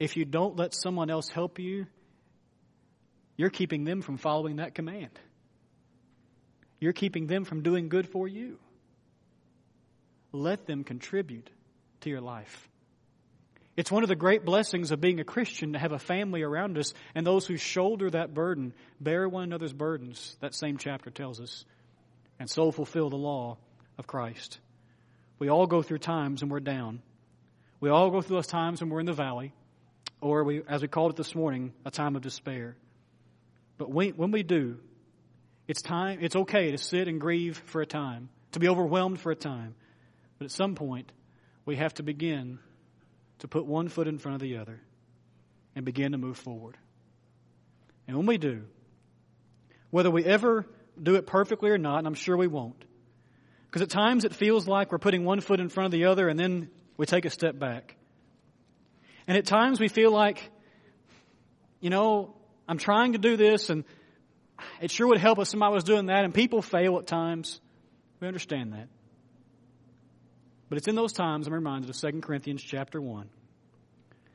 if 0.00 0.16
you 0.16 0.24
don't 0.24 0.56
let 0.56 0.72
someone 0.72 1.10
else 1.10 1.28
help 1.28 1.58
you, 1.58 1.86
you're 3.36 3.50
keeping 3.50 3.84
them 3.84 4.00
from 4.00 4.16
following 4.16 4.56
that 4.56 4.74
command. 4.74 5.10
You're 6.80 6.94
keeping 6.94 7.26
them 7.26 7.44
from 7.44 7.62
doing 7.62 7.90
good 7.90 8.08
for 8.08 8.26
you. 8.26 8.58
Let 10.32 10.66
them 10.66 10.84
contribute 10.84 11.50
to 12.00 12.10
your 12.10 12.20
life. 12.20 12.68
It's 13.76 13.92
one 13.92 14.02
of 14.02 14.08
the 14.08 14.16
great 14.16 14.44
blessings 14.44 14.90
of 14.90 15.00
being 15.00 15.20
a 15.20 15.24
Christian 15.24 15.74
to 15.74 15.78
have 15.78 15.92
a 15.92 16.00
family 16.00 16.42
around 16.42 16.76
us 16.78 16.94
and 17.14 17.24
those 17.24 17.46
who 17.46 17.56
shoulder 17.56 18.10
that 18.10 18.34
burden, 18.34 18.74
bear 19.00 19.28
one 19.28 19.44
another's 19.44 19.72
burdens, 19.72 20.36
that 20.40 20.52
same 20.52 20.78
chapter 20.78 21.10
tells 21.10 21.40
us, 21.40 21.64
and 22.40 22.50
so 22.50 22.72
fulfill 22.72 23.08
the 23.08 23.16
law 23.16 23.56
of 23.96 24.08
Christ. 24.08 24.58
We 25.38 25.48
all 25.48 25.68
go 25.68 25.82
through 25.82 25.98
times 25.98 26.42
when 26.42 26.50
we're 26.50 26.58
down. 26.58 27.02
We 27.78 27.90
all 27.90 28.10
go 28.10 28.20
through 28.20 28.38
those 28.38 28.48
times 28.48 28.80
when 28.80 28.90
we're 28.90 28.98
in 28.98 29.06
the 29.06 29.12
valley, 29.12 29.52
or 30.20 30.42
we, 30.42 30.62
as 30.68 30.82
we 30.82 30.88
called 30.88 31.12
it 31.12 31.16
this 31.16 31.36
morning, 31.36 31.72
a 31.84 31.92
time 31.92 32.16
of 32.16 32.22
despair. 32.22 32.76
But 33.76 33.90
when, 33.90 34.10
when 34.14 34.32
we 34.32 34.42
do, 34.42 34.78
it's 35.68 35.82
time, 35.82 36.18
it's 36.20 36.34
okay 36.34 36.72
to 36.72 36.78
sit 36.78 37.06
and 37.06 37.20
grieve 37.20 37.62
for 37.66 37.80
a 37.80 37.86
time, 37.86 38.28
to 38.52 38.58
be 38.58 38.68
overwhelmed 38.68 39.20
for 39.20 39.30
a 39.30 39.36
time. 39.36 39.76
But 40.38 40.46
at 40.46 40.50
some 40.50 40.74
point, 40.74 41.12
we 41.68 41.76
have 41.76 41.92
to 41.92 42.02
begin 42.02 42.58
to 43.40 43.46
put 43.46 43.66
one 43.66 43.90
foot 43.90 44.08
in 44.08 44.16
front 44.16 44.36
of 44.36 44.40
the 44.40 44.56
other 44.56 44.80
and 45.76 45.84
begin 45.84 46.12
to 46.12 46.18
move 46.18 46.38
forward. 46.38 46.78
And 48.06 48.16
when 48.16 48.24
we 48.24 48.38
do, 48.38 48.62
whether 49.90 50.10
we 50.10 50.24
ever 50.24 50.64
do 51.00 51.16
it 51.16 51.26
perfectly 51.26 51.68
or 51.68 51.76
not, 51.76 51.98
and 51.98 52.06
I'm 52.06 52.14
sure 52.14 52.38
we 52.38 52.46
won't, 52.46 52.82
because 53.66 53.82
at 53.82 53.90
times 53.90 54.24
it 54.24 54.34
feels 54.34 54.66
like 54.66 54.90
we're 54.92 54.98
putting 54.98 55.26
one 55.26 55.42
foot 55.42 55.60
in 55.60 55.68
front 55.68 55.84
of 55.84 55.92
the 55.92 56.06
other 56.06 56.30
and 56.30 56.40
then 56.40 56.70
we 56.96 57.04
take 57.04 57.26
a 57.26 57.30
step 57.30 57.58
back. 57.58 57.96
And 59.26 59.36
at 59.36 59.44
times 59.44 59.78
we 59.78 59.88
feel 59.88 60.10
like, 60.10 60.50
you 61.80 61.90
know, 61.90 62.34
I'm 62.66 62.78
trying 62.78 63.12
to 63.12 63.18
do 63.18 63.36
this 63.36 63.68
and 63.68 63.84
it 64.80 64.90
sure 64.90 65.08
would 65.08 65.18
help 65.18 65.38
if 65.38 65.48
somebody 65.48 65.74
was 65.74 65.84
doing 65.84 66.06
that 66.06 66.24
and 66.24 66.32
people 66.32 66.62
fail 66.62 66.96
at 66.96 67.06
times. 67.06 67.60
We 68.20 68.26
understand 68.26 68.72
that. 68.72 68.88
But 70.68 70.78
it's 70.78 70.88
in 70.88 70.94
those 70.94 71.12
times 71.12 71.46
I'm 71.46 71.54
reminded 71.54 71.90
of 71.90 71.96
2 71.96 72.20
Corinthians 72.20 72.62
chapter 72.62 73.00
1. 73.00 73.28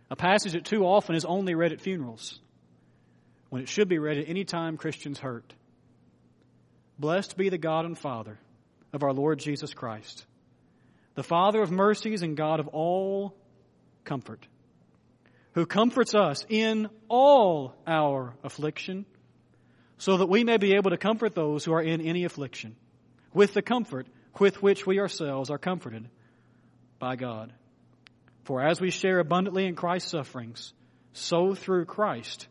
A 0.09 0.15
passage 0.15 0.53
that 0.53 0.65
too 0.65 0.85
often 0.85 1.15
is 1.15 1.25
only 1.25 1.55
read 1.55 1.71
at 1.71 1.81
funerals, 1.81 2.39
when 3.49 3.61
it 3.61 3.69
should 3.69 3.87
be 3.87 3.99
read 3.99 4.17
at 4.17 4.29
any 4.29 4.43
time 4.43 4.77
Christians 4.77 5.19
hurt. 5.19 5.53
Blessed 6.97 7.37
be 7.37 7.49
the 7.49 7.57
God 7.57 7.85
and 7.85 7.97
Father 7.97 8.39
of 8.91 9.03
our 9.03 9.13
Lord 9.13 9.39
Jesus 9.39 9.73
Christ, 9.73 10.25
the 11.15 11.23
Father 11.23 11.61
of 11.61 11.71
mercies 11.71 12.21
and 12.21 12.37
God 12.37 12.59
of 12.59 12.67
all 12.67 13.35
comfort, 14.03 14.47
who 15.53 15.65
comforts 15.65 16.15
us 16.15 16.45
in 16.49 16.89
all 17.09 17.75
our 17.85 18.35
affliction, 18.43 19.05
so 19.97 20.17
that 20.17 20.29
we 20.29 20.43
may 20.43 20.57
be 20.57 20.73
able 20.73 20.89
to 20.89 20.97
comfort 20.97 21.35
those 21.35 21.63
who 21.63 21.73
are 21.73 21.81
in 21.81 22.01
any 22.01 22.23
affliction, 22.23 22.75
with 23.33 23.53
the 23.53 23.61
comfort 23.61 24.07
with 24.39 24.61
which 24.63 24.85
we 24.85 24.99
ourselves 24.99 25.51
are 25.51 25.59
comforted 25.59 26.09
by 27.03 27.17
God. 27.17 27.51
For 28.45 28.63
as 28.63 28.79
we 28.79 28.89
share 28.89 29.19
abundantly 29.19 29.65
in 29.65 29.75
Christ's 29.75 30.09
sufferings, 30.09 30.71
so 31.11 31.53
through 31.53 31.83
Christ 31.83 32.47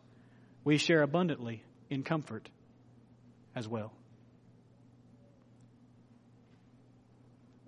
we 0.63 0.77
share 0.77 1.01
abundantly 1.01 1.63
in 1.89 2.03
comfort 2.03 2.47
as 3.55 3.67
well. 3.67 3.91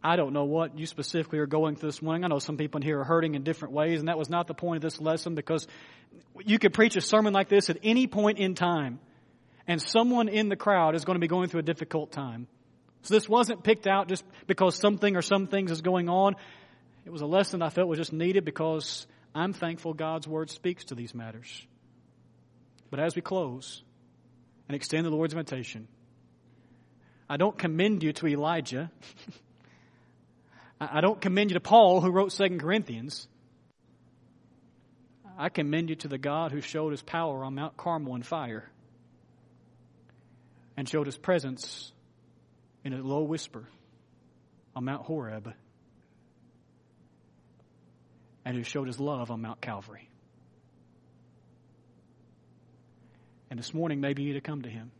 I 0.03 0.15
don't 0.15 0.33
know 0.33 0.43
what 0.43 0.77
you 0.77 0.85
specifically 0.85 1.39
are 1.39 1.47
going 1.47 1.75
through 1.75 1.89
this 1.89 2.03
morning. 2.03 2.23
I 2.23 2.27
know 2.27 2.37
some 2.37 2.55
people 2.55 2.81
in 2.81 2.83
here 2.83 2.99
are 2.99 3.03
hurting 3.03 3.33
in 3.33 3.41
different 3.41 3.73
ways, 3.73 3.97
and 3.97 4.07
that 4.07 4.19
was 4.19 4.29
not 4.29 4.45
the 4.45 4.53
point 4.53 4.75
of 4.75 4.83
this 4.83 5.01
lesson 5.01 5.33
because 5.33 5.67
you 6.45 6.59
could 6.59 6.75
preach 6.75 6.95
a 6.95 7.01
sermon 7.01 7.33
like 7.33 7.49
this 7.49 7.71
at 7.71 7.79
any 7.81 8.05
point 8.05 8.37
in 8.37 8.53
time 8.53 8.99
And 9.67 9.81
someone 9.81 10.27
in 10.27 10.49
the 10.49 10.55
crowd 10.55 10.93
is 10.93 11.05
going 11.05 11.15
to 11.15 11.19
be 11.19 11.27
going 11.27 11.49
through 11.49 11.61
a 11.61 11.63
difficult 11.63 12.11
time. 12.11 12.47
So 13.01 13.13
this 13.13 13.29
wasn't 13.29 13.63
picked 13.63 13.87
out 13.87 14.07
just 14.07 14.23
because 14.47 14.75
something 14.75 15.15
or 15.15 15.21
some 15.21 15.47
things 15.47 15.71
is 15.71 15.81
going 15.81 16.09
on. 16.09 16.35
It 17.05 17.11
was 17.11 17.21
a 17.21 17.27
lesson 17.27 17.61
I 17.61 17.69
felt 17.69 17.87
was 17.87 17.99
just 17.99 18.13
needed 18.13 18.45
because 18.45 19.05
I'm 19.33 19.53
thankful 19.53 19.93
God's 19.93 20.27
word 20.27 20.49
speaks 20.49 20.85
to 20.85 20.95
these 20.95 21.13
matters. 21.13 21.65
But 22.89 22.99
as 22.99 23.15
we 23.15 23.21
close 23.21 23.83
and 24.67 24.75
extend 24.75 25.05
the 25.05 25.11
Lord's 25.11 25.33
invitation, 25.33 25.87
I 27.29 27.37
don't 27.37 27.57
commend 27.57 28.01
you 28.01 28.11
to 28.13 28.27
Elijah. 28.27 28.91
I 30.81 31.01
don't 31.01 31.21
commend 31.21 31.51
you 31.51 31.55
to 31.55 31.61
Paul 31.61 32.01
who 32.01 32.09
wrote 32.09 32.31
Second 32.31 32.59
Corinthians. 32.59 33.27
I 35.37 35.49
commend 35.49 35.89
you 35.89 35.95
to 35.97 36.07
the 36.07 36.17
God 36.17 36.51
who 36.51 36.61
showed 36.61 36.91
his 36.91 37.01
power 37.01 37.43
on 37.43 37.55
Mount 37.55 37.77
Carmel 37.77 38.15
in 38.15 38.23
fire 38.23 38.69
and 40.75 40.89
showed 40.89 41.05
his 41.05 41.17
presence 41.17 41.91
in 42.83 42.93
a 42.93 43.03
low 43.03 43.23
whisper 43.23 43.67
on 44.75 44.85
Mount 44.85 45.03
Horeb 45.03 45.53
and 48.45 48.55
who 48.55 48.63
showed 48.63 48.87
his 48.87 48.99
love 48.99 49.31
on 49.31 49.41
Mount 49.41 49.59
Calvary. 49.59 50.07
And 53.49 53.59
this 53.59 53.73
morning, 53.73 53.99
maybe 53.99 54.21
you 54.21 54.29
need 54.29 54.35
to 54.35 54.41
come 54.41 54.61
to 54.61 54.69
him. 54.69 54.91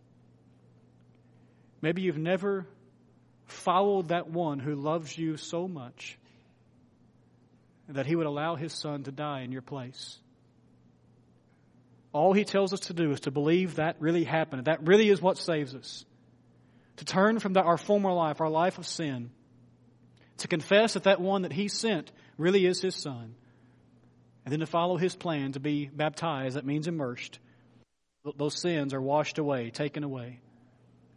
Maybe 1.81 2.01
you've 2.01 2.17
never 2.17 2.65
followed 3.45 4.09
that 4.09 4.27
one 4.27 4.59
who 4.59 4.75
loves 4.75 5.15
you 5.15 5.37
so 5.37 5.67
much 5.67 6.17
that 7.87 8.07
he 8.07 8.15
would 8.15 8.25
allow 8.25 8.55
his 8.55 8.73
son 8.73 9.03
to 9.03 9.11
die 9.11 9.41
in 9.41 9.51
your 9.51 9.61
place. 9.61 10.17
All 12.11 12.33
he 12.33 12.45
tells 12.45 12.73
us 12.73 12.79
to 12.81 12.93
do 12.93 13.11
is 13.11 13.19
to 13.21 13.31
believe 13.31 13.75
that 13.75 13.97
really 13.99 14.23
happened. 14.23 14.65
That 14.65 14.87
really 14.87 15.09
is 15.09 15.21
what 15.21 15.37
saves 15.37 15.75
us. 15.75 16.05
To 16.97 17.05
turn 17.05 17.39
from 17.39 17.53
the, 17.53 17.61
our 17.61 17.77
former 17.77 18.11
life, 18.13 18.41
our 18.41 18.49
life 18.49 18.77
of 18.77 18.87
sin, 18.87 19.31
to 20.37 20.47
confess 20.47 20.93
that 20.93 21.03
that 21.03 21.19
one 21.19 21.43
that 21.43 21.51
he 21.51 21.67
sent 21.67 22.11
really 22.37 22.65
is 22.65 22.81
his 22.81 22.95
son, 22.95 23.35
and 24.43 24.51
then 24.51 24.59
to 24.59 24.65
follow 24.65 24.97
his 24.97 25.15
plan 25.15 25.53
to 25.53 25.59
be 25.59 25.89
baptized, 25.91 26.55
that 26.55 26.65
means 26.65 26.87
immersed. 26.87 27.39
Those 28.37 28.59
sins 28.59 28.93
are 28.93 29.01
washed 29.01 29.37
away, 29.37 29.69
taken 29.69 30.03
away. 30.03 30.39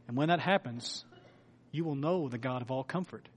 And 0.07 0.17
when 0.17 0.29
that 0.29 0.41
happens, 0.41 1.05
you 1.71 1.85
will 1.85 1.95
know 1.95 2.29
the 2.29 2.39
God 2.39 2.63
of 2.63 2.71
all 2.71 2.85
comfort. 2.85 3.29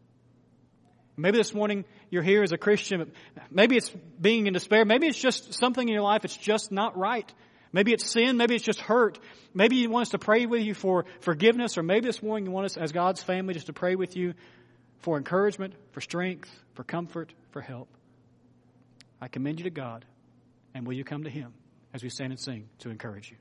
Maybe 1.17 1.37
this 1.37 1.53
morning 1.53 1.85
you're 2.09 2.23
here 2.23 2.43
as 2.43 2.51
a 2.51 2.57
Christian. 2.57 3.11
Maybe 3.49 3.75
it's 3.77 3.89
being 4.19 4.47
in 4.47 4.53
despair. 4.53 4.85
Maybe 4.85 5.07
it's 5.07 5.19
just 5.19 5.53
something 5.53 5.87
in 5.87 5.93
your 5.93 6.03
life 6.03 6.21
that's 6.21 6.37
just 6.37 6.71
not 6.71 6.97
right. 6.97 7.31
Maybe 7.73 7.93
it's 7.93 8.09
sin. 8.09 8.37
Maybe 8.37 8.55
it's 8.55 8.63
just 8.63 8.79
hurt. 8.79 9.19
Maybe 9.53 9.77
you 9.77 9.89
want 9.89 10.03
us 10.07 10.11
to 10.11 10.19
pray 10.19 10.45
with 10.45 10.61
you 10.61 10.73
for 10.73 11.05
forgiveness, 11.19 11.77
or 11.77 11.83
maybe 11.83 12.07
this 12.07 12.23
morning 12.23 12.45
you 12.45 12.51
want 12.51 12.65
us 12.65 12.77
as 12.77 12.91
God's 12.91 13.21
family 13.21 13.53
just 13.53 13.67
to 13.67 13.73
pray 13.73 13.95
with 13.95 14.15
you 14.15 14.33
for 15.01 15.17
encouragement, 15.17 15.73
for 15.91 16.01
strength, 16.01 16.49
for 16.73 16.83
comfort, 16.83 17.33
for 17.51 17.61
help. 17.61 17.87
I 19.19 19.27
commend 19.27 19.59
you 19.59 19.65
to 19.65 19.69
God, 19.69 20.05
and 20.73 20.85
will 20.85 20.93
you 20.93 21.03
come 21.03 21.23
to 21.23 21.29
Him 21.29 21.53
as 21.93 22.03
we 22.03 22.09
stand 22.09 22.31
and 22.31 22.39
sing 22.39 22.69
to 22.79 22.89
encourage 22.89 23.31
you? 23.31 23.37